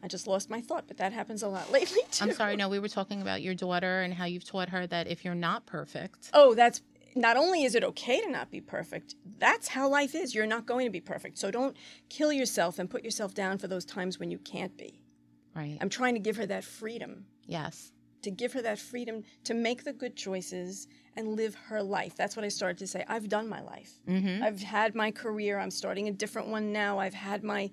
I 0.02 0.08
just 0.08 0.26
lost 0.28 0.50
my 0.50 0.60
thought, 0.62 0.86
but 0.88 0.98
that 0.98 1.13
happens 1.13 1.43
a 1.43 1.48
lot 1.48 1.72
lately 1.72 2.00
too. 2.12 2.26
I'm 2.26 2.34
sorry. 2.34 2.56
No, 2.56 2.67
we 2.69 2.80
were 2.80 2.88
talking 2.89 3.22
about 3.22 3.41
your 3.41 3.54
daughter 3.54 4.02
and 4.02 4.13
how 4.13 4.26
you've 4.26 4.46
taught 4.46 4.69
her 4.69 4.88
that 4.88 5.08
if 5.08 5.24
you're 5.24 5.36
not 5.36 5.65
perfect, 5.65 6.30
Oh, 6.34 6.54
that's 6.56 6.82
not 7.15 7.38
only 7.38 7.63
is 7.63 7.76
it 7.76 7.84
okay 7.84 8.21
to 8.21 8.30
not 8.30 8.49
be 8.52 8.62
perfect, 8.62 9.15
that's 9.38 9.67
how 9.67 9.88
life 9.88 10.15
is. 10.15 10.34
You're 10.34 10.45
not 10.47 10.65
going 10.65 10.86
to 10.86 10.91
be 10.91 11.02
perfect. 11.02 11.38
So 11.38 11.52
don't 11.52 11.76
kill 12.10 12.32
yourself 12.34 12.80
and 12.80 12.89
put 12.89 13.04
yourself 13.04 13.34
down 13.34 13.58
for 13.58 13.67
those 13.67 13.86
times 13.86 14.19
when 14.19 14.32
you 14.32 14.38
can't 14.39 14.76
be. 14.78 15.02
right? 15.56 15.78
I'm 15.82 15.89
trying 15.89 16.13
to 16.15 16.19
give 16.19 16.38
her 16.38 16.45
that 16.47 16.63
freedom, 16.63 17.26
yes. 17.45 17.91
to 18.23 18.32
give 18.32 18.54
her 18.54 18.62
that 18.63 18.80
freedom 18.80 19.23
to 19.43 19.54
make 19.54 19.84
the 19.84 19.93
good 19.93 20.15
choices 20.15 20.88
and 21.15 21.36
live 21.36 21.54
her 21.67 21.84
life. 21.84 22.15
That's 22.15 22.36
what 22.36 22.43
I 22.45 22.47
started 22.47 22.78
to 22.80 22.88
say. 22.88 23.06
I've 23.08 23.30
done 23.30 23.47
my 23.47 23.62
life. 23.62 23.91
Mm-hmm. 24.08 24.43
I've 24.43 24.62
had 24.62 24.95
my 24.95 25.12
career. 25.12 25.60
I'm 25.60 25.71
starting 25.71 26.08
a 26.08 26.12
different 26.12 26.47
one 26.47 26.71
now. 26.71 26.97
I've 26.99 27.13
had 27.13 27.43
my 27.43 27.69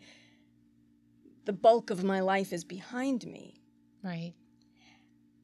the 1.46 1.52
bulk 1.54 1.88
of 1.90 2.04
my 2.04 2.20
life 2.20 2.52
is 2.52 2.64
behind 2.64 3.24
me, 3.26 3.62
Right. 4.04 4.34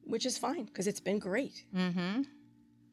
which 0.03 0.25
is 0.27 0.37
fine 0.37 0.65
because 0.65 0.85
it's 0.87 0.99
been 0.99 1.17
great. 1.19 1.65
Mm-hmm. 1.75 2.21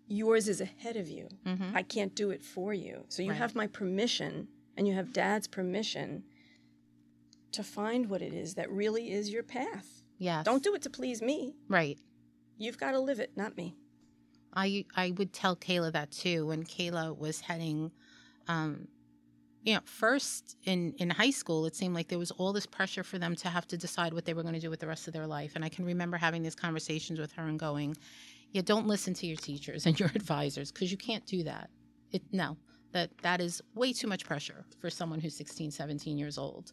Yours 0.06 0.48
is 0.48 0.60
ahead 0.60 0.96
of 0.96 1.08
you. 1.08 1.28
Mm-hmm. 1.46 1.76
I 1.76 1.82
can't 1.82 2.14
do 2.14 2.30
it 2.30 2.42
for 2.42 2.74
you. 2.74 3.04
So 3.08 3.22
you 3.22 3.30
Right. 3.30 3.38
have 3.38 3.54
my 3.54 3.66
permission 3.66 4.48
and 4.76 4.86
you 4.86 4.94
have 4.94 5.12
dad's 5.12 5.46
permission 5.46 6.24
to 7.52 7.62
find 7.62 8.08
what 8.10 8.20
it 8.20 8.34
is 8.34 8.54
that 8.54 8.70
really 8.70 9.12
is 9.12 9.30
your 9.30 9.42
path. 9.42 10.02
Yes. 10.18 10.44
Don't 10.44 10.62
do 10.62 10.74
it 10.74 10.82
to 10.82 10.90
please 10.90 11.22
me. 11.22 11.54
Right. 11.68 11.98
You've 12.58 12.78
got 12.78 12.92
to 12.92 13.00
live 13.00 13.20
it, 13.20 13.36
not 13.36 13.56
me. 13.56 13.74
I 14.56 14.84
I 14.94 15.12
would 15.12 15.32
tell 15.32 15.56
Kayla 15.56 15.92
that 15.92 16.10
too 16.12 16.46
when 16.46 16.62
Kayla 16.64 17.16
was 17.18 17.40
heading, 17.40 17.90
um, 18.46 18.86
you 19.64 19.74
know, 19.74 19.80
first 19.84 20.56
in 20.64 20.92
in 20.98 21.10
high 21.10 21.30
school. 21.32 21.66
It 21.66 21.74
seemed 21.74 21.94
like 21.94 22.06
there 22.08 22.18
was 22.20 22.30
all 22.32 22.52
this 22.52 22.66
pressure 22.66 23.02
for 23.02 23.18
them 23.18 23.34
to 23.36 23.48
have 23.48 23.66
to 23.68 23.76
decide 23.76 24.12
what 24.14 24.24
they 24.26 24.34
were 24.34 24.42
going 24.42 24.54
to 24.54 24.60
do 24.60 24.70
with 24.70 24.78
the 24.78 24.86
rest 24.86 25.08
of 25.08 25.12
their 25.12 25.26
life. 25.26 25.52
And 25.56 25.64
I 25.64 25.68
can 25.68 25.84
remember 25.84 26.16
having 26.16 26.42
these 26.44 26.54
conversations 26.54 27.18
with 27.18 27.32
her 27.32 27.48
and 27.48 27.58
going, 27.58 27.96
"Yeah, 28.54 28.62
don't 28.62 28.86
listen 28.86 29.12
to 29.14 29.26
your 29.26 29.36
teachers 29.36 29.84
and 29.84 30.00
your 30.00 30.08
advisors 30.14 30.72
because 30.72 30.90
you 30.90 30.96
can't 30.96 31.26
do 31.26 31.42
that. 31.42 31.68
It 32.12 32.22
no, 32.32 32.56
that 32.92 33.10
that 33.22 33.42
is 33.42 33.60
way 33.74 33.92
too 33.92 34.06
much 34.06 34.24
pressure 34.24 34.64
for 34.80 34.88
someone 34.88 35.20
who's 35.20 35.36
16, 35.36 35.70
17 35.70 36.16
years 36.16 36.38
old." 36.38 36.72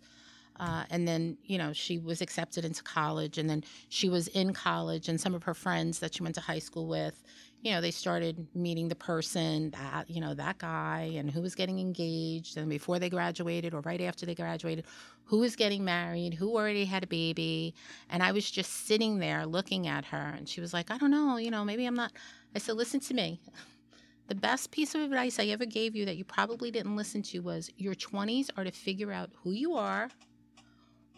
Uh, 0.60 0.84
and 0.92 1.08
then, 1.08 1.38
you 1.44 1.58
know, 1.58 1.74
she 1.74 1.98
was 1.98 2.22
accepted 2.22 2.64
into 2.64 2.84
college, 2.84 3.38
and 3.40 3.50
then 3.50 3.64
she 3.90 4.10
was 4.10 4.28
in 4.30 4.54
college, 4.54 5.10
and 5.10 5.20
some 5.20 5.34
of 5.34 5.44
her 5.44 5.56
friends 5.56 6.00
that 6.00 6.14
she 6.14 6.24
went 6.24 6.36
to 6.36 6.42
high 6.42 6.60
school 6.60 6.88
with, 6.88 7.24
you 7.62 7.72
know, 7.72 7.80
they 7.80 7.92
started 7.92 8.48
meeting 8.56 8.88
the 8.88 8.96
person 8.96 9.70
that, 9.72 10.10
you 10.10 10.20
know, 10.20 10.34
that 10.34 10.58
guy 10.58 11.12
and 11.16 11.30
who 11.30 11.42
was 11.42 11.54
getting 11.54 11.80
engaged 11.80 12.58
and 12.58 12.68
before 12.68 12.98
they 12.98 13.10
graduated 13.10 13.76
or 13.76 13.82
right 13.82 14.02
after 14.02 14.26
they 14.26 14.34
graduated, 14.34 14.86
who 15.26 15.40
was 15.40 15.56
getting 15.56 15.86
married, 15.86 16.34
who 16.34 16.56
already 16.56 16.86
had 16.86 17.04
a 17.04 17.08
baby. 17.08 17.76
And 18.10 18.24
I 18.24 18.32
was 18.32 18.50
just 18.50 18.88
sitting 18.88 19.20
there 19.20 19.46
looking 19.46 19.88
at 19.88 20.06
her 20.06 20.34
and 20.36 20.50
she 20.50 20.60
was 20.60 20.74
like, 20.74 20.90
I 20.90 20.98
don't 20.98 21.12
know, 21.12 21.38
you 21.38 21.52
know, 21.52 21.64
maybe 21.64 21.86
I'm 21.86 21.96
not. 21.96 22.12
I 22.56 22.60
said, 22.60 22.76
listen 22.76 23.00
to 23.02 23.14
me. 23.14 23.40
The 24.28 24.36
best 24.36 24.72
piece 24.72 24.96
of 24.96 25.02
advice 25.02 25.40
I 25.40 25.46
ever 25.48 25.66
gave 25.66 25.96
you 25.96 26.06
that 26.06 26.18
you 26.18 26.24
probably 26.24 26.72
didn't 26.72 26.96
listen 26.96 27.22
to 27.24 27.40
was 27.40 27.70
your 27.78 27.94
20s 27.94 28.50
are 28.58 28.64
to 28.64 28.72
figure 28.72 29.12
out 29.12 29.30
who 29.44 29.52
you 29.52 29.74
are, 29.76 30.10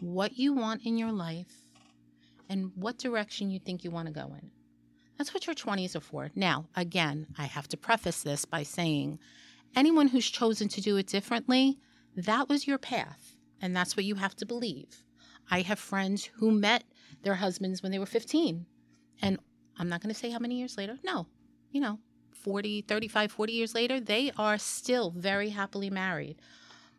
what 0.00 0.36
you 0.36 0.52
want 0.52 0.84
in 0.84 0.98
your 0.98 1.12
life, 1.12 1.52
and 2.50 2.72
what 2.74 2.98
direction 2.98 3.50
you 3.50 3.60
think 3.60 3.82
you 3.82 3.90
want 3.90 4.08
to 4.08 4.12
go 4.12 4.34
in. 4.34 4.50
That's 5.16 5.32
what 5.32 5.46
your 5.46 5.54
20s 5.54 5.94
are 5.94 6.00
for. 6.00 6.30
Now, 6.34 6.66
again, 6.74 7.28
I 7.38 7.44
have 7.44 7.68
to 7.68 7.76
preface 7.76 8.22
this 8.22 8.44
by 8.44 8.62
saying 8.62 9.18
anyone 9.76 10.08
who's 10.08 10.28
chosen 10.28 10.68
to 10.68 10.80
do 10.80 10.96
it 10.96 11.06
differently, 11.06 11.78
that 12.16 12.48
was 12.48 12.66
your 12.66 12.78
path, 12.78 13.36
and 13.60 13.74
that's 13.74 13.96
what 13.96 14.04
you 14.04 14.16
have 14.16 14.36
to 14.36 14.46
believe. 14.46 15.04
I 15.50 15.62
have 15.62 15.78
friends 15.78 16.30
who 16.36 16.50
met 16.50 16.84
their 17.22 17.34
husbands 17.36 17.82
when 17.82 17.92
they 17.92 17.98
were 17.98 18.06
15, 18.06 18.66
and 19.22 19.38
I'm 19.78 19.88
not 19.88 20.00
going 20.00 20.12
to 20.12 20.18
say 20.18 20.30
how 20.30 20.38
many 20.38 20.58
years 20.58 20.76
later. 20.76 20.98
No, 21.04 21.26
you 21.70 21.80
know, 21.80 21.98
40, 22.32 22.82
35, 22.82 23.32
40 23.32 23.52
years 23.52 23.74
later, 23.74 24.00
they 24.00 24.30
are 24.36 24.58
still 24.58 25.10
very 25.16 25.50
happily 25.50 25.90
married. 25.90 26.36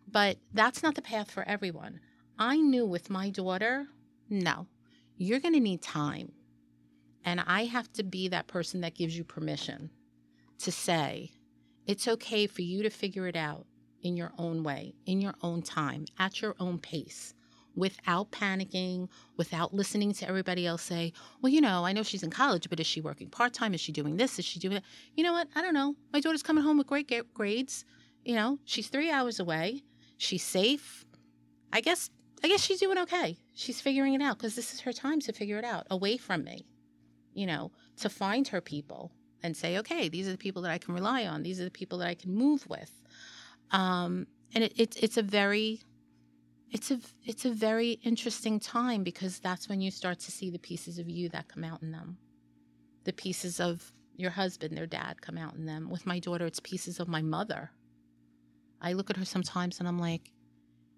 But 0.08 0.38
that's 0.54 0.84
not 0.84 0.96
the 0.96 1.02
path 1.02 1.32
for 1.32 1.44
everyone. 1.48 2.00
I 2.38 2.58
knew 2.58 2.86
with 2.86 3.10
my 3.10 3.30
daughter, 3.30 3.88
no, 4.30 4.68
you're 5.18 5.40
going 5.40 5.54
to 5.54 5.60
need 5.60 5.82
time 5.82 6.32
and 7.26 7.44
I 7.48 7.66
have 7.66 7.92
to 7.94 8.04
be 8.04 8.28
that 8.30 8.48
person 8.48 8.82
that 8.82 8.94
gives 8.94 9.18
you 9.18 9.24
permission 9.24 9.90
to 10.60 10.72
say, 10.72 11.32
it's 11.88 12.08
okay 12.08 12.46
for 12.46 12.62
you 12.62 12.84
to 12.84 12.90
figure 12.90 13.28
it 13.28 13.36
out 13.36 13.66
in 14.04 14.16
your 14.16 14.32
own 14.38 14.64
way, 14.64 14.94
in 15.08 15.20
your 15.20 15.34
own 15.42 15.64
time, 15.64 16.06
at 16.20 16.42
your 16.42 16.56
own 16.60 16.78
pace, 16.78 17.34
without 17.76 18.32
panicking, 18.32 19.10
without 19.38 19.74
listening 19.74 20.14
to 20.14 20.28
everybody 20.28 20.68
else 20.68 20.84
say, 20.84 21.12
well, 21.42 21.52
you 21.52 21.62
know, 21.62 21.84
I 21.84 21.94
know 21.94 22.04
she's 22.04 22.22
in 22.22 22.30
college, 22.30 22.70
but 22.70 22.80
is 22.80 22.86
she 22.86 23.02
working 23.02 23.30
part 23.30 23.54
time? 23.54 23.74
Is 23.74 23.82
she 23.82 23.92
doing 23.92 24.18
this? 24.18 24.38
Is 24.38 24.46
she 24.46 24.60
doing 24.60 24.76
that? 24.76 24.84
You 25.16 25.24
know 25.24 25.34
what? 25.34 25.48
I 25.56 25.64
don't 25.64 25.74
know. 25.74 25.96
My 26.14 26.20
daughter's 26.20 26.44
coming 26.44 26.64
home 26.64 26.78
with 26.78 26.88
great 26.88 27.12
grades. 27.34 27.86
You 28.24 28.36
know, 28.36 28.60
she's 28.66 28.88
three 28.88 29.10
hours 29.10 29.40
away. 29.40 29.84
She's 30.18 30.44
safe. 30.44 31.06
I 31.74 31.82
guess, 31.82 32.12
I 32.44 32.48
guess 32.48 32.62
she's 32.62 32.80
doing 32.80 33.00
okay. 33.00 33.38
She's 33.56 33.82
figuring 33.82 34.14
it 34.14 34.22
out 34.22 34.38
because 34.38 34.56
this 34.56 34.74
is 34.74 34.82
her 34.82 34.94
time 34.94 35.20
to 35.22 35.34
figure 35.34 35.58
it 35.58 35.66
out 35.66 35.88
away 35.90 36.18
from 36.18 36.44
me 36.44 36.68
you 37.36 37.46
know, 37.46 37.72
to 37.98 38.10
find 38.10 38.48
her 38.48 38.62
people 38.62 39.12
and 39.44 39.56
say, 39.56 39.78
okay, 39.78 40.10
these 40.10 40.28
are 40.28 40.32
the 40.32 40.38
people 40.38 40.64
that 40.64 40.72
I 40.72 40.80
can 40.80 40.96
rely 40.96 41.28
on. 41.28 41.44
These 41.44 41.62
are 41.62 41.66
the 41.66 41.70
people 41.72 42.00
that 42.00 42.08
I 42.08 42.16
can 42.16 42.34
move 42.34 42.68
with. 42.68 42.92
Um, 43.72 44.26
and 44.56 44.64
it, 44.64 44.74
it, 44.80 45.04
it's 45.04 45.18
a 45.18 45.22
very, 45.22 45.82
it's 46.72 46.90
a, 46.90 47.00
it's 47.24 47.46
a 47.46 47.52
very 47.52 48.00
interesting 48.04 48.60
time 48.60 49.04
because 49.04 49.40
that's 49.40 49.70
when 49.70 49.82
you 49.82 49.92
start 49.92 50.20
to 50.22 50.32
see 50.32 50.50
the 50.50 50.58
pieces 50.58 50.98
of 50.98 51.10
you 51.10 51.30
that 51.30 51.48
come 51.50 51.64
out 51.64 51.84
in 51.84 51.92
them. 51.92 52.18
The 53.04 53.14
pieces 53.14 53.60
of 53.60 53.92
your 54.16 54.32
husband, 54.32 54.76
their 54.76 54.88
dad 54.88 55.22
come 55.22 55.38
out 55.38 55.56
in 55.56 55.66
them. 55.66 55.90
With 55.90 56.08
my 56.08 56.20
daughter, 56.20 56.46
it's 56.46 56.62
pieces 56.62 57.00
of 57.00 57.08
my 57.08 57.22
mother. 57.22 57.70
I 58.82 58.94
look 58.94 59.10
at 59.10 59.18
her 59.18 59.26
sometimes 59.26 59.80
and 59.80 59.88
I'm 59.88 60.00
like, 60.00 60.32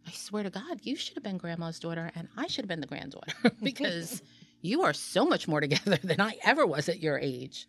I 0.08 0.12
swear 0.12 0.44
to 0.44 0.50
God, 0.50 0.80
you 0.84 0.96
should 0.96 1.16
have 1.16 1.24
been 1.24 1.38
grandma's 1.38 1.80
daughter 1.80 2.12
and 2.16 2.30
I 2.38 2.48
should 2.48 2.64
have 2.64 2.70
been 2.70 2.80
the 2.80 2.88
granddaughter 2.88 3.34
because 3.62 4.22
you 4.62 4.84
are 4.84 4.94
so 4.94 5.26
much 5.26 5.48
more 5.48 5.62
together 5.62 5.98
than 6.04 6.22
I 6.22 6.38
ever 6.44 6.66
was 6.66 6.90
at 6.90 7.02
your 7.02 7.20
age. 7.20 7.68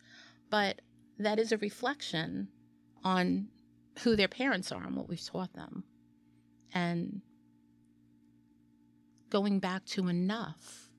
But 0.49 0.81
that 1.17 1.39
is 1.39 1.51
a 1.51 1.57
reflection 1.57 2.49
on 3.03 3.47
who 4.03 4.15
their 4.15 4.27
parents 4.27 4.71
are 4.71 4.83
and 4.83 4.95
what 4.95 5.09
we've 5.09 5.23
taught 5.23 5.53
them. 5.53 5.83
And 6.73 7.21
going 9.29 9.59
back 9.59 9.85
to 9.85 10.07
enough, 10.07 10.89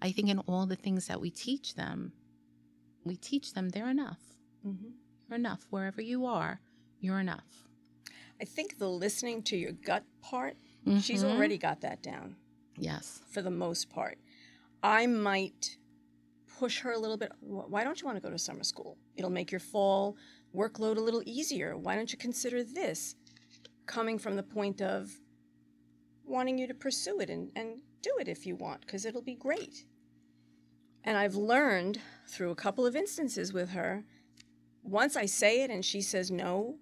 I 0.00 0.12
think 0.12 0.28
in 0.28 0.38
all 0.40 0.66
the 0.66 0.76
things 0.76 1.06
that 1.06 1.20
we 1.20 1.30
teach 1.30 1.74
them, 1.74 2.12
we 3.04 3.16
teach 3.16 3.54
them 3.54 3.68
they're 3.70 3.90
enough. 3.90 4.20
Mm-hmm. 4.66 4.90
You're 5.28 5.38
enough. 5.38 5.66
Wherever 5.70 6.02
you 6.02 6.26
are, 6.26 6.60
you're 7.00 7.20
enough. 7.20 7.68
I 8.40 8.44
think 8.44 8.78
the 8.78 8.88
listening 8.88 9.42
to 9.44 9.56
your 9.56 9.72
gut 9.72 10.04
part, 10.20 10.56
mm-hmm. 10.86 10.98
she's 10.98 11.24
already 11.24 11.58
got 11.58 11.80
that 11.82 12.02
down. 12.02 12.36
Yes. 12.76 13.20
For 13.30 13.42
the 13.42 13.50
most 13.50 13.90
part. 13.90 14.18
I 14.82 15.06
might 15.06 15.76
push 16.58 16.80
her 16.80 16.92
a 16.92 16.98
little 16.98 17.16
bit. 17.16 17.32
Why 17.40 17.84
don't 17.84 18.00
you 18.00 18.06
want 18.06 18.16
to 18.16 18.22
go 18.22 18.30
to 18.30 18.38
summer 18.38 18.64
school? 18.64 18.98
It'll 19.16 19.30
make 19.30 19.50
your 19.50 19.60
fall 19.60 20.16
workload 20.54 20.96
a 20.96 21.00
little 21.00 21.22
easier. 21.24 21.76
Why 21.76 21.96
don't 21.96 22.12
you 22.12 22.18
consider 22.18 22.62
this? 22.62 23.14
Coming 23.86 24.18
from 24.18 24.36
the 24.36 24.42
point 24.42 24.80
of 24.80 25.10
wanting 26.24 26.58
you 26.58 26.66
to 26.66 26.74
pursue 26.74 27.20
it 27.20 27.30
and, 27.30 27.50
and 27.56 27.80
do 28.00 28.10
it 28.20 28.28
if 28.28 28.46
you 28.46 28.56
want, 28.56 28.80
because 28.82 29.04
it'll 29.04 29.22
be 29.22 29.34
great. 29.34 29.84
And 31.04 31.16
I've 31.16 31.34
learned 31.34 32.00
through 32.28 32.50
a 32.50 32.56
couple 32.56 32.86
of 32.86 32.94
instances 32.94 33.52
with 33.52 33.70
her, 33.70 34.04
once 34.82 35.16
I 35.16 35.26
say 35.26 35.62
it 35.62 35.70
and 35.70 35.84
she 35.84 36.00
says 36.00 36.30
no 36.30 36.76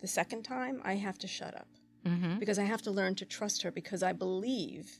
the 0.00 0.06
second 0.06 0.42
time, 0.42 0.80
I 0.84 0.94
have 0.94 1.18
to 1.18 1.26
shut 1.26 1.54
up. 1.54 1.68
Mm-hmm. 2.04 2.38
Because 2.38 2.58
I 2.58 2.64
have 2.64 2.82
to 2.82 2.90
learn 2.90 3.14
to 3.16 3.24
trust 3.24 3.62
her 3.62 3.70
because 3.70 4.02
I 4.02 4.12
believe 4.12 4.98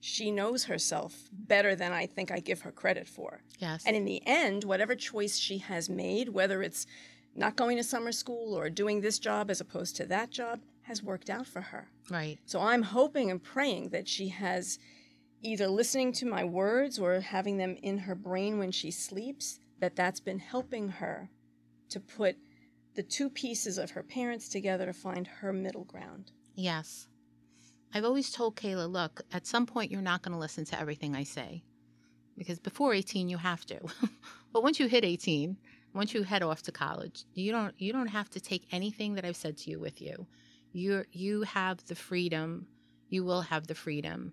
she 0.00 0.30
knows 0.30 0.64
herself 0.64 1.28
better 1.32 1.74
than 1.74 1.92
I 1.92 2.06
think 2.06 2.30
I 2.30 2.40
give 2.40 2.62
her 2.62 2.70
credit 2.70 3.08
for. 3.08 3.42
Yes. 3.58 3.84
And 3.86 3.96
in 3.96 4.04
the 4.04 4.22
end, 4.26 4.64
whatever 4.64 4.94
choice 4.94 5.38
she 5.38 5.58
has 5.58 5.88
made, 5.88 6.28
whether 6.28 6.62
it's 6.62 6.86
not 7.34 7.56
going 7.56 7.76
to 7.76 7.84
summer 7.84 8.12
school 8.12 8.56
or 8.56 8.70
doing 8.70 9.00
this 9.00 9.18
job 9.18 9.50
as 9.50 9.60
opposed 9.60 9.96
to 9.96 10.06
that 10.06 10.30
job, 10.30 10.60
has 10.82 11.02
worked 11.02 11.28
out 11.28 11.46
for 11.46 11.60
her. 11.60 11.88
Right. 12.10 12.38
So 12.46 12.60
I'm 12.60 12.82
hoping 12.82 13.30
and 13.30 13.42
praying 13.42 13.90
that 13.90 14.08
she 14.08 14.28
has 14.28 14.78
either 15.42 15.68
listening 15.68 16.12
to 16.12 16.26
my 16.26 16.44
words 16.44 16.98
or 16.98 17.20
having 17.20 17.58
them 17.58 17.76
in 17.82 17.98
her 17.98 18.14
brain 18.14 18.58
when 18.58 18.72
she 18.72 18.90
sleeps, 18.90 19.60
that 19.80 19.94
that's 19.94 20.20
been 20.20 20.38
helping 20.38 20.88
her 20.88 21.30
to 21.90 22.00
put 22.00 22.36
the 22.94 23.02
two 23.02 23.30
pieces 23.30 23.78
of 23.78 23.92
her 23.92 24.02
parents 24.02 24.48
together 24.48 24.86
to 24.86 24.92
find 24.92 25.26
her 25.26 25.52
middle 25.52 25.84
ground. 25.84 26.32
Yes. 26.54 27.06
I've 27.94 28.04
always 28.04 28.30
told 28.30 28.56
Kayla, 28.56 28.90
look, 28.90 29.22
at 29.32 29.46
some 29.46 29.66
point 29.66 29.90
you're 29.90 30.02
not 30.02 30.22
going 30.22 30.32
to 30.32 30.38
listen 30.38 30.64
to 30.66 30.80
everything 30.80 31.14
I 31.14 31.24
say. 31.24 31.62
Because 32.36 32.58
before 32.58 32.94
18 32.94 33.28
you 33.28 33.38
have 33.38 33.64
to. 33.66 33.80
but 34.52 34.62
once 34.62 34.78
you 34.78 34.86
hit 34.86 35.04
18, 35.04 35.56
once 35.94 36.14
you 36.14 36.22
head 36.22 36.42
off 36.42 36.62
to 36.62 36.72
college, 36.72 37.24
you 37.34 37.50
don't 37.50 37.74
you 37.80 37.92
don't 37.92 38.08
have 38.08 38.30
to 38.30 38.40
take 38.40 38.66
anything 38.70 39.14
that 39.14 39.24
I've 39.24 39.36
said 39.36 39.56
to 39.58 39.70
you 39.70 39.80
with 39.80 40.00
you. 40.00 40.26
You 40.72 41.04
you 41.10 41.42
have 41.42 41.84
the 41.86 41.94
freedom, 41.94 42.66
you 43.08 43.24
will 43.24 43.40
have 43.40 43.66
the 43.66 43.74
freedom 43.74 44.32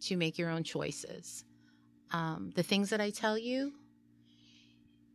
to 0.00 0.16
make 0.16 0.36
your 0.36 0.50
own 0.50 0.64
choices. 0.64 1.44
Um, 2.12 2.52
the 2.54 2.62
things 2.62 2.90
that 2.90 3.00
I 3.00 3.10
tell 3.10 3.38
you, 3.38 3.72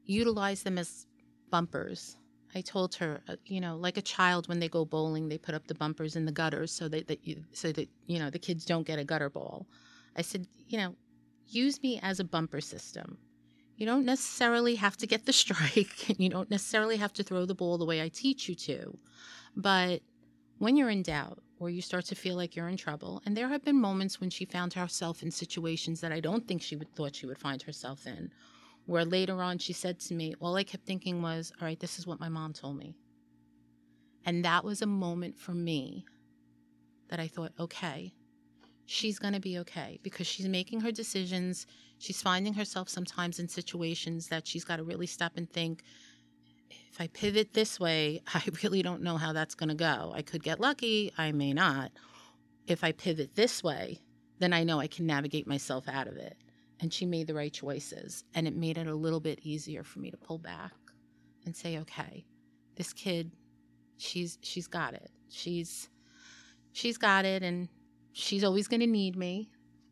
utilize 0.06 0.64
them 0.64 0.78
as 0.78 1.06
bumpers 1.50 2.18
I 2.54 2.62
told 2.62 2.96
her, 2.96 3.22
uh, 3.28 3.36
you 3.46 3.62
know, 3.62 3.76
like 3.78 3.98
a 3.98 4.02
child 4.02 4.48
when 4.48 4.60
they 4.60 4.68
go 4.68 4.84
bowling, 4.84 5.30
they 5.30 5.38
put 5.38 5.56
up 5.56 5.68
the 5.68 5.76
bumpers 5.76 6.16
in 6.16 6.26
the 6.26 6.32
gutters 6.32 6.72
so 6.72 6.88
that, 6.90 7.08
that 7.08 7.26
you, 7.26 7.44
so 7.54 7.72
that 7.72 7.90
you 8.08 8.20
know 8.20 8.30
the 8.30 8.40
kids 8.40 8.66
don't 8.66 8.86
get 8.86 9.00
a 9.00 9.04
gutter 9.04 9.30
ball. 9.30 9.68
I 10.16 10.22
said, 10.22 10.48
you 10.68 10.78
know, 10.78 10.96
use 11.48 11.82
me 11.82 12.00
as 12.02 12.20
a 12.20 12.26
bumper 12.26 12.62
system. 12.62 13.18
You 13.78 13.86
don't 13.86 14.06
necessarily 14.06 14.76
have 14.76 14.98
to 14.98 15.08
get 15.08 15.26
the 15.26 15.34
strike, 15.44 16.10
and 16.10 16.20
you 16.20 16.30
don't 16.30 16.52
necessarily 16.52 16.98
have 16.98 17.14
to 17.14 17.24
throw 17.24 17.46
the 17.46 17.56
ball 17.56 17.78
the 17.78 17.86
way 17.86 18.02
I 18.02 18.10
teach 18.10 18.50
you 18.50 18.56
to, 18.56 18.98
but 19.56 20.02
when 20.58 20.78
you're 20.78 20.90
in 20.90 21.02
doubt 21.02 21.40
or 21.60 21.70
you 21.70 21.82
start 21.82 22.06
to 22.06 22.16
feel 22.16 22.36
like 22.36 22.56
you're 22.56 22.68
in 22.68 22.78
trouble, 22.78 23.22
and 23.26 23.38
there 23.38 23.48
have 23.50 23.64
been 23.64 23.80
moments 23.80 24.20
when 24.20 24.30
she 24.30 24.46
found 24.46 24.74
herself 24.74 25.24
in 25.24 25.32
situations 25.32 26.02
that 26.02 26.12
I 26.12 26.20
don't 26.20 26.48
think 26.48 26.62
she 26.62 26.76
would 26.76 26.94
thought 26.96 27.16
she 27.16 27.28
would 27.28 27.38
find 27.38 27.62
herself 27.62 28.06
in, 28.06 28.32
where 28.86 29.06
later 29.06 29.42
on 29.42 29.58
she 29.58 29.74
said 29.74 30.00
to 30.00 30.14
me, 30.14 30.34
all 30.40 30.56
I 30.56 30.64
kept 30.64 30.86
thinking 30.86 31.22
was, 31.22 31.52
all 31.60 31.68
right, 31.68 31.80
this 31.80 32.00
is 32.00 32.08
what 32.08 32.20
my 32.20 32.30
mom 32.30 32.54
told 32.54 32.78
me. 32.78 32.96
And 34.26 34.46
that 34.46 34.64
was 34.64 34.82
a 34.82 34.88
moment 34.88 35.38
for 35.38 35.54
me 35.54 36.06
that 37.10 37.20
I 37.20 37.28
thought, 37.28 37.52
okay, 37.60 38.14
she's 38.86 39.20
going 39.20 39.34
to 39.34 39.40
be 39.40 39.60
okay 39.60 40.00
because 40.04 40.28
she's 40.28 40.48
making 40.48 40.82
her 40.82 40.92
decisions. 40.92 41.66
She's 41.98 42.22
finding 42.22 42.54
herself 42.54 42.90
sometimes 42.90 43.40
in 43.40 43.48
situations 43.48 44.28
that 44.28 44.48
she's 44.48 44.64
got 44.64 44.78
to 44.78 44.84
really 44.84 45.08
stop 45.08 45.34
and 45.38 45.50
think, 45.50 45.84
if 46.92 47.00
I 47.00 47.08
pivot 47.08 47.54
this 47.54 47.80
way, 47.80 48.22
I 48.34 48.44
really 48.64 48.82
don't 48.82 49.02
know 49.02 49.18
how 49.18 49.34
that's 49.34 49.56
going 49.56 49.70
to 49.70 49.76
go. 49.76 50.12
I 50.16 50.22
could 50.22 50.44
get 50.44 50.60
lucky, 50.60 51.12
I 51.18 51.32
may 51.32 51.54
not. 51.54 51.92
If 52.68 52.84
I 52.84 52.92
pivot 52.92 53.36
this 53.36 53.64
way, 53.64 54.00
then 54.40 54.54
I 54.54 54.64
know 54.64 54.80
I 54.80 54.88
can 54.88 55.06
navigate 55.06 55.48
myself 55.48 55.88
out 55.88 56.08
of 56.08 56.16
it 56.16 56.38
and 56.82 56.92
she 56.92 57.06
made 57.06 57.28
the 57.28 57.34
right 57.34 57.54
choices 57.54 58.24
and 58.34 58.48
it 58.48 58.56
made 58.56 58.78
it 58.78 58.88
a 58.88 58.96
little 58.96 59.20
bit 59.20 59.40
easier 59.44 59.84
for 59.84 60.00
me 60.00 60.12
to 60.12 60.18
pull 60.18 60.38
back 60.38 60.74
and 61.46 61.56
say 61.56 61.78
okay 61.78 62.26
this 62.76 62.94
kid 62.94 63.32
she's 63.98 64.38
she's 64.42 64.68
got 64.68 64.94
it 64.94 65.12
she's 65.30 65.90
she's 66.74 66.98
got 66.98 67.26
it 67.26 67.44
and 67.44 67.70
she's 68.14 68.44
always 68.44 68.68
going 68.68 68.80
to 68.80 68.88
need 68.88 69.16
me 69.16 69.50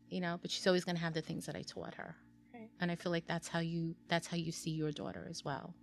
you 0.08 0.20
know 0.20 0.38
but 0.42 0.50
she's 0.50 0.66
always 0.66 0.84
going 0.84 0.96
to 0.96 1.02
have 1.02 1.14
the 1.14 1.22
things 1.22 1.46
that 1.46 1.56
i 1.56 1.62
taught 1.62 1.94
her 1.94 2.16
right. 2.52 2.68
and 2.80 2.90
i 2.90 2.94
feel 2.94 3.12
like 3.12 3.26
that's 3.26 3.48
how 3.48 3.60
you 3.60 3.94
that's 4.08 4.26
how 4.26 4.36
you 4.36 4.52
see 4.52 4.70
your 4.70 4.90
daughter 4.92 5.26
as 5.30 5.44
well 5.44 5.74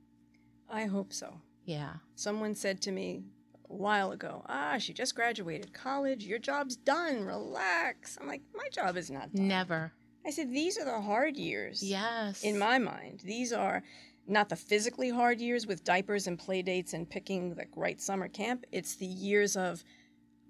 I 0.69 0.85
hope 0.85 1.13
so. 1.13 1.41
Yeah. 1.65 1.93
Someone 2.15 2.55
said 2.55 2.81
to 2.83 2.91
me 2.91 3.23
a 3.69 3.73
while 3.73 4.11
ago, 4.11 4.43
ah, 4.47 4.77
she 4.77 4.93
just 4.93 5.15
graduated 5.15 5.73
college. 5.73 6.25
Your 6.25 6.39
job's 6.39 6.75
done. 6.75 7.23
Relax. 7.23 8.17
I'm 8.19 8.27
like, 8.27 8.41
my 8.53 8.67
job 8.71 8.97
is 8.97 9.09
not 9.09 9.33
done. 9.33 9.47
Never. 9.47 9.93
I 10.27 10.29
said, 10.29 10.51
these 10.51 10.77
are 10.77 10.83
the 10.83 10.99
hard 10.99 11.37
years. 11.37 11.81
Yes. 11.81 12.43
In 12.43 12.59
my 12.59 12.77
mind, 12.79 13.21
these 13.23 13.53
are 13.53 13.81
not 14.27 14.49
the 14.49 14.57
physically 14.57 15.09
hard 15.09 15.39
years 15.39 15.65
with 15.65 15.85
diapers 15.85 16.27
and 16.27 16.37
play 16.37 16.61
dates 16.61 16.91
and 16.91 17.09
picking 17.09 17.55
the 17.55 17.65
right 17.77 18.01
summer 18.01 18.27
camp. 18.27 18.65
It's 18.73 18.95
the 18.95 19.05
years 19.05 19.55
of, 19.55 19.85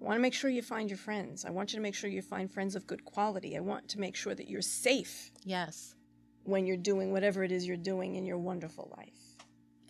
I 0.00 0.04
want 0.04 0.16
to 0.16 0.20
make 0.20 0.34
sure 0.34 0.50
you 0.50 0.62
find 0.62 0.90
your 0.90 0.98
friends. 0.98 1.44
I 1.44 1.50
want 1.50 1.72
you 1.72 1.76
to 1.76 1.82
make 1.82 1.94
sure 1.94 2.10
you 2.10 2.22
find 2.22 2.50
friends 2.50 2.74
of 2.74 2.88
good 2.88 3.04
quality. 3.04 3.56
I 3.56 3.60
want 3.60 3.86
to 3.90 4.00
make 4.00 4.16
sure 4.16 4.34
that 4.34 4.50
you're 4.50 4.62
safe 4.62 5.30
yes. 5.44 5.94
when 6.42 6.66
you're 6.66 6.76
doing 6.76 7.12
whatever 7.12 7.44
it 7.44 7.52
is 7.52 7.64
you're 7.64 7.76
doing 7.76 8.16
in 8.16 8.26
your 8.26 8.38
wonderful 8.38 8.92
life. 8.96 9.36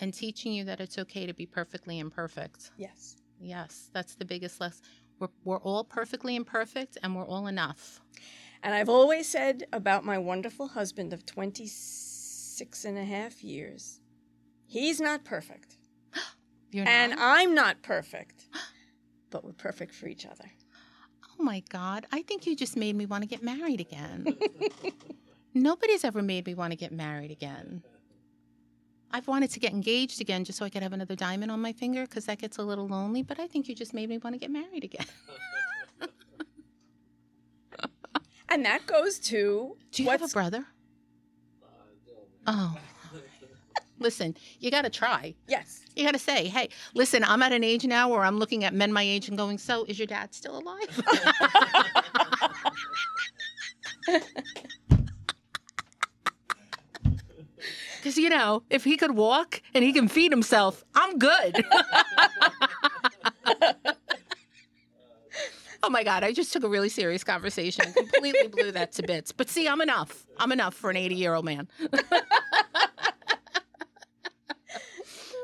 And 0.00 0.12
teaching 0.12 0.52
you 0.52 0.64
that 0.64 0.80
it's 0.80 0.98
okay 0.98 1.24
to 1.24 1.32
be 1.32 1.46
perfectly 1.46 1.98
imperfect. 1.98 2.72
Yes. 2.76 3.16
Yes, 3.40 3.88
that's 3.94 4.16
the 4.16 4.26
biggest 4.26 4.60
lesson. 4.60 4.84
We're, 5.18 5.28
we're 5.44 5.60
all 5.60 5.82
perfectly 5.82 6.36
imperfect 6.36 6.98
and 7.02 7.16
we're 7.16 7.26
all 7.26 7.46
enough. 7.46 8.02
And 8.62 8.74
I've 8.74 8.88
always 8.88 9.28
said 9.28 9.64
about 9.72 10.04
my 10.04 10.18
wonderful 10.18 10.68
husband 10.68 11.12
of 11.12 11.24
26 11.24 12.84
and 12.84 12.98
a 12.98 13.04
half 13.04 13.42
years, 13.44 14.00
he's 14.66 15.00
not 15.00 15.24
perfect. 15.24 15.76
You're 16.72 16.86
And 16.88 17.10
not? 17.12 17.20
I'm 17.20 17.54
not 17.54 17.82
perfect. 17.82 18.46
But 19.30 19.44
we're 19.44 19.52
perfect 19.52 19.94
for 19.94 20.06
each 20.08 20.24
other. 20.24 20.50
Oh 21.38 21.42
my 21.42 21.62
God. 21.68 22.06
I 22.10 22.22
think 22.22 22.46
you 22.46 22.56
just 22.56 22.78
made 22.78 22.96
me 22.96 23.04
want 23.04 23.22
to 23.22 23.28
get 23.28 23.42
married 23.42 23.78
again. 23.78 24.34
Nobody's 25.54 26.02
ever 26.02 26.22
made 26.22 26.46
me 26.46 26.54
want 26.54 26.70
to 26.70 26.76
get 26.78 26.92
married 26.92 27.30
again. 27.30 27.82
I've 29.10 29.28
wanted 29.28 29.50
to 29.50 29.60
get 29.60 29.72
engaged 29.72 30.22
again 30.22 30.44
just 30.44 30.58
so 30.58 30.64
I 30.64 30.70
could 30.70 30.82
have 30.82 30.94
another 30.94 31.14
diamond 31.14 31.50
on 31.52 31.60
my 31.60 31.74
finger 31.74 32.02
because 32.06 32.24
that 32.24 32.38
gets 32.38 32.56
a 32.56 32.62
little 32.62 32.86
lonely, 32.88 33.22
but 33.22 33.38
I 33.38 33.46
think 33.46 33.68
you 33.68 33.74
just 33.74 33.92
made 33.92 34.08
me 34.08 34.16
want 34.16 34.34
to 34.34 34.38
get 34.38 34.50
married 34.50 34.84
again. 34.84 35.04
And 38.50 38.64
that 38.64 38.86
goes 38.86 39.18
to 39.20 39.76
Do 39.92 40.02
you 40.02 40.10
have 40.10 40.22
a 40.22 40.28
brother? 40.28 40.64
Uh, 42.46 42.52
oh. 42.74 42.76
Listen, 44.00 44.36
you 44.60 44.70
got 44.70 44.82
to 44.82 44.90
try. 44.90 45.34
Yes. 45.48 45.80
You 45.96 46.04
got 46.04 46.12
to 46.12 46.20
say, 46.20 46.46
hey, 46.46 46.68
listen, 46.94 47.24
I'm 47.24 47.42
at 47.42 47.52
an 47.52 47.64
age 47.64 47.84
now 47.84 48.08
where 48.08 48.22
I'm 48.22 48.38
looking 48.38 48.62
at 48.64 48.72
men 48.72 48.92
my 48.92 49.02
age 49.02 49.28
and 49.28 49.36
going, 49.36 49.58
so 49.58 49.84
is 49.84 49.98
your 49.98 50.06
dad 50.06 50.32
still 50.32 50.58
alive? 50.58 51.02
Because, 57.98 58.16
you 58.16 58.28
know, 58.30 58.62
if 58.70 58.84
he 58.84 58.96
could 58.96 59.16
walk 59.16 59.60
and 59.74 59.82
he 59.84 59.92
can 59.92 60.08
feed 60.08 60.30
himself, 60.30 60.84
I'm 60.94 61.18
good. 61.18 61.56
oh 65.88 65.90
my 65.90 66.04
God, 66.04 66.22
I 66.22 66.32
just 66.32 66.52
took 66.52 66.64
a 66.64 66.68
really 66.68 66.90
serious 66.90 67.24
conversation 67.24 67.86
and 67.86 67.94
completely 67.94 68.48
blew 68.48 68.70
that 68.72 68.92
to 68.92 69.02
bits. 69.02 69.32
But 69.32 69.48
see, 69.48 69.66
I'm 69.66 69.80
enough. 69.80 70.26
I'm 70.36 70.52
enough 70.52 70.74
for 70.74 70.90
an 70.90 70.98
80 70.98 71.14
year 71.14 71.32
old 71.34 71.46
man. 71.46 71.66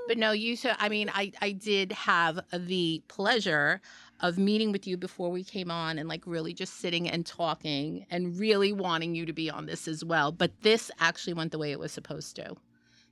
But 0.06 0.18
no, 0.18 0.32
you 0.32 0.54
should. 0.54 0.76
I 0.78 0.90
mean, 0.90 1.10
I 1.14 1.32
I 1.40 1.52
did 1.52 1.90
have 1.92 2.38
the 2.52 3.02
pleasure 3.08 3.80
of 4.20 4.36
meeting 4.36 4.70
with 4.70 4.86
you 4.86 4.98
before 4.98 5.30
we 5.30 5.42
came 5.42 5.70
on 5.70 5.98
and 5.98 6.06
like 6.10 6.26
really 6.26 6.52
just 6.52 6.74
sitting 6.74 7.08
and 7.08 7.24
talking 7.24 8.04
and 8.10 8.38
really 8.38 8.70
wanting 8.70 9.14
you 9.14 9.24
to 9.24 9.32
be 9.32 9.48
on 9.50 9.64
this 9.64 9.88
as 9.88 10.04
well. 10.04 10.30
But 10.30 10.60
this 10.60 10.90
actually 11.00 11.32
went 11.32 11.52
the 11.52 11.58
way 11.58 11.72
it 11.72 11.78
was 11.78 11.90
supposed 11.90 12.36
to. 12.36 12.54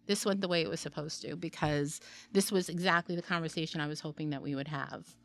This 0.06 0.26
went 0.26 0.42
the 0.42 0.48
way 0.48 0.60
it 0.60 0.68
was 0.68 0.80
supposed 0.80 1.22
to 1.22 1.34
because 1.34 1.98
this 2.32 2.52
was 2.52 2.68
exactly 2.68 3.16
the 3.16 3.22
conversation 3.22 3.80
I 3.80 3.86
was 3.86 4.00
hoping 4.00 4.28
that 4.28 4.42
we 4.42 4.54
would 4.54 4.68
have. 4.68 5.16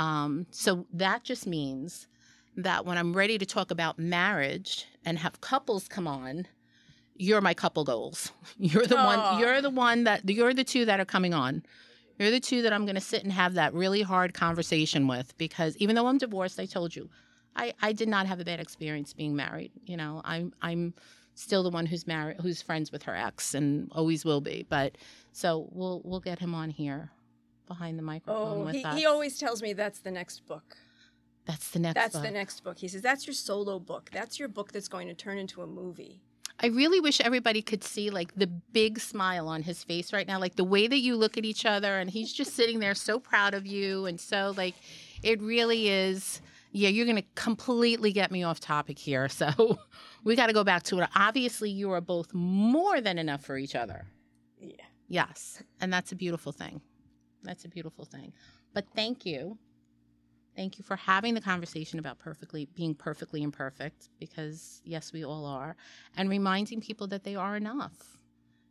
Um, 0.00 0.46
so 0.50 0.86
that 0.94 1.24
just 1.24 1.46
means 1.46 2.08
that 2.56 2.86
when 2.86 2.96
I'm 2.96 3.12
ready 3.12 3.36
to 3.36 3.44
talk 3.44 3.70
about 3.70 3.98
marriage 3.98 4.86
and 5.04 5.18
have 5.18 5.42
couples 5.42 5.88
come 5.88 6.08
on, 6.08 6.46
you're 7.16 7.42
my 7.42 7.52
couple 7.52 7.84
goals. 7.84 8.32
You're 8.58 8.86
the 8.86 8.96
one. 8.96 9.38
You're 9.38 9.60
the 9.60 9.68
one 9.68 10.04
that 10.04 10.26
you're 10.26 10.54
the 10.54 10.64
two 10.64 10.86
that 10.86 11.00
are 11.00 11.04
coming 11.04 11.34
on. 11.34 11.62
You're 12.18 12.30
the 12.30 12.40
two 12.40 12.62
that 12.62 12.72
I'm 12.72 12.86
going 12.86 12.94
to 12.94 13.00
sit 13.00 13.22
and 13.24 13.32
have 13.32 13.54
that 13.54 13.74
really 13.74 14.00
hard 14.00 14.32
conversation 14.32 15.06
with 15.06 15.36
because 15.36 15.76
even 15.76 15.96
though 15.96 16.06
I'm 16.06 16.16
divorced, 16.16 16.58
I 16.58 16.64
told 16.64 16.96
you, 16.96 17.10
I 17.54 17.74
I 17.82 17.92
did 17.92 18.08
not 18.08 18.26
have 18.26 18.40
a 18.40 18.44
bad 18.44 18.58
experience 18.58 19.12
being 19.12 19.36
married. 19.36 19.70
You 19.84 19.98
know, 19.98 20.22
I'm 20.24 20.54
I'm 20.62 20.94
still 21.34 21.62
the 21.62 21.68
one 21.68 21.84
who's 21.84 22.06
married, 22.06 22.38
who's 22.40 22.62
friends 22.62 22.90
with 22.90 23.02
her 23.02 23.14
ex, 23.14 23.52
and 23.54 23.90
always 23.92 24.24
will 24.24 24.40
be. 24.40 24.64
But 24.66 24.96
so 25.32 25.68
we'll 25.72 26.00
we'll 26.06 26.20
get 26.20 26.38
him 26.38 26.54
on 26.54 26.70
here 26.70 27.10
behind 27.70 27.96
the 27.98 28.02
microphone 28.02 28.58
Oh, 28.62 28.64
with 28.64 28.74
he, 28.74 28.84
us. 28.84 28.98
he 28.98 29.06
always 29.06 29.38
tells 29.38 29.62
me 29.62 29.72
that's 29.72 30.00
the 30.00 30.10
next 30.10 30.40
book. 30.46 30.76
That's 31.46 31.70
the 31.70 31.78
next. 31.78 31.94
That's 31.94 32.14
book. 32.14 32.22
the 32.24 32.30
next 32.32 32.64
book. 32.64 32.78
He 32.78 32.88
says, 32.88 33.00
that's 33.00 33.26
your 33.26 33.34
solo 33.34 33.78
book. 33.78 34.10
That's 34.12 34.38
your 34.40 34.48
book 34.48 34.72
that's 34.72 34.88
going 34.88 35.06
to 35.08 35.14
turn 35.14 35.38
into 35.38 35.62
a 35.62 35.66
movie. 35.66 36.20
I 36.62 36.66
really 36.66 37.00
wish 37.00 37.20
everybody 37.20 37.62
could 37.62 37.82
see 37.84 38.10
like 38.10 38.34
the 38.34 38.46
big 38.48 38.98
smile 38.98 39.48
on 39.48 39.62
his 39.62 39.82
face 39.84 40.12
right 40.12 40.26
now, 40.26 40.38
like 40.40 40.56
the 40.56 40.64
way 40.64 40.88
that 40.88 40.98
you 40.98 41.16
look 41.16 41.38
at 41.38 41.44
each 41.44 41.64
other, 41.64 41.98
and 41.98 42.10
he's 42.10 42.32
just 42.32 42.54
sitting 42.54 42.80
there 42.80 42.94
so 42.94 43.18
proud 43.18 43.54
of 43.54 43.66
you, 43.66 44.04
and 44.06 44.20
so 44.20 44.52
like 44.56 44.74
it 45.22 45.40
really 45.40 45.88
is. 45.88 46.42
Yeah, 46.72 46.90
you're 46.90 47.06
gonna 47.06 47.24
completely 47.34 48.12
get 48.12 48.30
me 48.30 48.42
off 48.44 48.60
topic 48.60 48.98
here, 48.98 49.28
so 49.40 49.78
we 50.22 50.36
got 50.36 50.48
to 50.48 50.52
go 50.52 50.62
back 50.64 50.82
to 50.84 50.98
it. 51.00 51.08
Obviously, 51.16 51.70
you 51.70 51.90
are 51.92 52.00
both 52.02 52.34
more 52.34 53.00
than 53.00 53.16
enough 53.18 53.42
for 53.42 53.56
each 53.56 53.74
other. 53.74 54.04
Yeah. 54.60 54.84
Yes, 55.08 55.62
and 55.80 55.90
that's 55.92 56.12
a 56.12 56.16
beautiful 56.16 56.52
thing. 56.52 56.80
That's 57.42 57.64
a 57.64 57.68
beautiful 57.68 58.04
thing. 58.04 58.32
But 58.74 58.86
thank 58.94 59.24
you. 59.26 59.58
Thank 60.56 60.78
you 60.78 60.84
for 60.84 60.96
having 60.96 61.34
the 61.34 61.40
conversation 61.40 61.98
about 61.98 62.18
perfectly 62.18 62.68
being 62.74 62.94
perfectly 62.94 63.42
imperfect 63.42 64.10
because 64.18 64.82
yes, 64.84 65.12
we 65.12 65.24
all 65.24 65.46
are, 65.46 65.76
and 66.16 66.28
reminding 66.28 66.80
people 66.80 67.06
that 67.08 67.24
they 67.24 67.36
are 67.36 67.56
enough. 67.56 68.18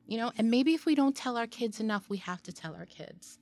You 0.06 0.18
know, 0.18 0.32
and 0.38 0.50
maybe 0.50 0.74
if 0.74 0.86
we 0.86 0.96
don't 0.96 1.16
tell 1.16 1.38
our 1.38 1.48
kids 1.48 1.80
enough, 1.80 2.10
we 2.10 2.18
have 2.18 2.42
to 2.44 2.52
tell 2.52 2.76
our 2.76 2.86
kids. 2.86 3.40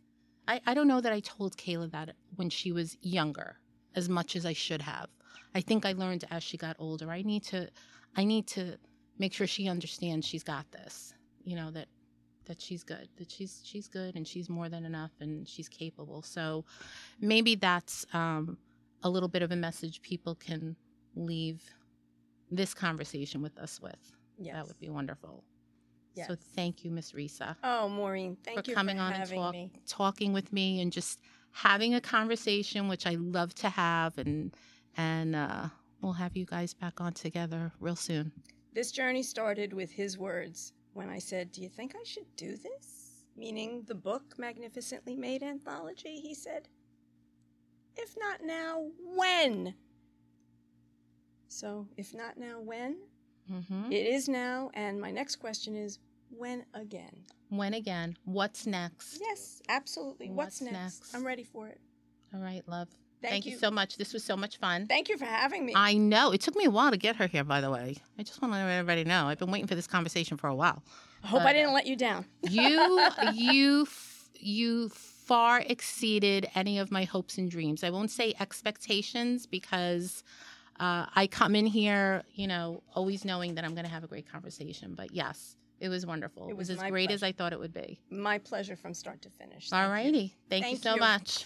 I, 0.48 0.62
I 0.66 0.74
don't 0.74 0.88
know 0.88 1.02
that 1.02 1.14
I 1.14 1.20
told 1.22 1.58
Kayla 1.58 1.92
that 1.92 2.16
when 2.36 2.50
she 2.50 2.72
was 2.72 2.98
younger 3.02 3.58
as 3.96 4.08
much 4.08 4.36
as 4.36 4.46
I 4.46 4.54
should 4.54 4.82
have. 4.82 5.10
I 5.56 5.62
think 5.62 5.86
I 5.86 5.94
learned 5.94 6.26
as 6.30 6.44
she 6.44 6.58
got 6.58 6.76
older. 6.80 7.10
I 7.12 7.22
need 7.22 7.44
to 7.46 7.70
I 8.16 8.24
need 8.24 8.48
to 8.48 8.78
make 9.18 9.34
sure 9.34 9.48
she 9.48 9.68
understands 9.68 10.26
she's 10.26 10.44
got 10.44 10.72
this. 10.72 11.14
You 11.44 11.56
know, 11.56 11.72
that 11.72 11.88
that 12.48 12.62
she's 12.62 12.84
good, 12.84 13.08
that 13.18 13.32
she's 13.32 13.62
she's 13.64 13.88
good 13.88 14.16
and 14.16 14.28
she's 14.28 14.50
more 14.50 14.70
than 14.70 14.86
enough 14.86 15.12
and 15.20 15.48
she's 15.48 15.70
capable. 15.70 16.22
So 16.22 16.66
maybe 17.22 17.56
that's 17.56 18.06
um, 18.14 18.58
a 19.04 19.10
little 19.10 19.30
bit 19.30 19.42
of 19.44 19.52
a 19.52 19.56
message 19.56 20.02
people 20.02 20.36
can 20.36 20.76
leave 21.16 21.62
this 22.52 22.74
conversation 22.74 23.42
with 23.42 23.58
us 23.58 23.80
with. 23.82 23.96
Yes. 24.40 24.56
That 24.56 24.68
would 24.68 24.80
be 24.80 24.90
wonderful. 24.90 25.44
Yes. 26.16 26.28
So 26.28 26.36
thank 26.56 26.84
you, 26.84 26.90
Miss 26.90 27.12
Risa, 27.12 27.56
Oh, 27.64 27.88
Maureen, 27.88 28.38
thank 28.44 28.58
you. 28.58 28.64
for 28.64 28.70
you 28.72 28.76
coming 28.76 28.98
for 28.98 29.04
on 29.04 29.14
and 29.14 29.30
talk, 29.30 29.52
me. 29.54 29.72
talking 29.88 30.34
with 30.34 30.52
me 30.52 30.82
and 30.82 30.92
just 30.92 31.20
having 31.52 31.94
a 31.94 32.02
conversation, 32.02 32.88
which 32.88 33.06
I 33.06 33.16
love 33.20 33.54
to 33.56 33.70
have, 33.70 34.18
and 34.18 34.52
and 34.96 35.36
uh, 35.36 35.68
we'll 36.02 36.14
have 36.14 36.36
you 36.36 36.46
guys 36.46 36.74
back 36.74 37.00
on 37.02 37.14
together 37.14 37.72
real 37.80 37.96
soon. 37.96 38.32
This 38.74 38.92
journey 38.92 39.22
started 39.22 39.74
with 39.74 39.92
his 39.92 40.18
words 40.18 40.74
when 40.98 41.10
I 41.10 41.20
said, 41.20 41.52
Do 41.52 41.62
you 41.62 41.70
think 41.70 41.94
I 41.96 42.04
should 42.04 42.26
do 42.36 42.58
this? 42.58 43.24
Meaning 43.38 43.84
the 43.88 43.94
book, 43.94 44.34
Magnificently 44.40 45.16
Made 45.16 45.44
Anthology. 45.44 46.20
He 46.20 46.34
said, 46.34 46.68
If 47.96 48.16
not 48.20 48.42
now, 48.44 48.88
when? 49.16 49.76
So, 51.48 51.88
if 51.98 52.16
not 52.16 52.38
now, 52.38 52.60
when? 52.60 52.98
hmm 53.48 53.92
It 53.92 54.08
is 54.08 54.28
now. 54.28 54.72
And 54.74 55.00
my 55.00 55.12
next 55.12 55.36
question 55.36 55.76
is, 55.76 56.00
when 56.32 56.66
again? 56.74 57.26
When 57.50 57.76
again? 57.76 58.18
What's 58.26 58.66
next? 58.66 59.20
Yes, 59.22 59.62
absolutely. 59.70 60.30
What's, 60.30 60.62
What's 60.62 60.74
next? 60.74 60.74
next? 61.02 61.16
I'm 61.16 61.26
ready 61.26 61.44
for 61.44 61.68
it. 61.68 61.80
All 62.34 62.42
right, 62.42 62.64
love. 62.68 62.90
Thank 63.22 63.46
you. 63.46 63.54
you. 63.54 63.58
so 63.58 63.72
much. 63.72 63.98
This 63.98 64.14
was 64.14 64.24
so 64.24 64.38
much 64.38 64.58
fun. 64.58 64.88
Thank 64.88 65.10
you 65.10 65.18
for 65.18 65.26
having 65.26 65.66
me. 65.66 65.74
I 65.76 65.96
know. 65.96 66.32
It 66.32 66.42
took 66.42 66.56
me 66.56 66.66
a 66.66 66.70
while 66.70 66.92
to 66.92 66.98
get 66.98 67.16
her 67.18 67.28
here, 67.28 67.44
by 67.44 67.62
the 67.62 67.72
way. 67.72 67.98
I 68.18 68.24
just 68.24 68.42
want 68.42 68.54
to 68.54 68.58
let 68.60 68.70
everybody 68.70 69.04
know. 69.04 69.28
I've 69.28 69.40
been 69.40 69.52
waiting 69.52 69.68
for 69.68 69.76
this 69.76 69.88
conversation 69.88 70.38
for 70.38 70.48
a 70.48 70.56
while. 70.56 70.84
I 71.24 71.28
hope 71.28 71.42
I 71.42 71.54
didn't 71.54 71.74
let 71.74 71.88
you 71.88 71.96
down. 71.96 72.26
You, 72.44 73.08
you, 73.34 73.88
you 74.36 74.90
far 74.90 75.62
exceeded 75.62 76.48
any 76.56 76.80
of 76.80 76.92
my 76.92 77.04
hopes 77.04 77.38
and 77.38 77.50
dreams. 77.50 77.84
I 77.84 77.90
won't 77.90 78.12
say 78.12 78.34
expectations 78.40 79.46
because 79.46 80.24
uh, 80.80 81.08
I 81.16 81.28
come 81.28 81.56
in 81.56 81.66
here, 81.66 82.24
you 82.34 82.48
know, 82.48 82.84
always 82.94 83.26
knowing 83.26 83.56
that 83.56 83.66
I'm 83.66 83.74
going 83.74 83.86
to 83.86 83.92
have 83.92 84.04
a 84.04 84.08
great 84.08 84.32
conversation. 84.32 84.94
But 84.96 85.12
yes, 85.12 85.58
it 85.80 85.90
was 85.90 86.06
wonderful. 86.06 86.48
It 86.48 86.52
It 86.52 86.58
was, 86.58 86.70
was 86.70 86.82
as 86.82 86.90
great 86.90 87.12
as. 87.12 87.24
I 87.24 87.32
thought 87.32 87.52
it 87.52 87.60
would 87.60 87.74
be. 87.74 88.00
My 88.10 88.38
pleasure 88.38 88.76
from 88.76 88.94
start 88.94 89.22
to 89.24 89.30
finish. 89.30 89.72
All 89.74 89.90
righty. 89.90 90.36
Thank, 90.50 90.70
you 90.70 90.78
so 90.78 90.94
you. 90.94 91.00
much. 91.00 91.46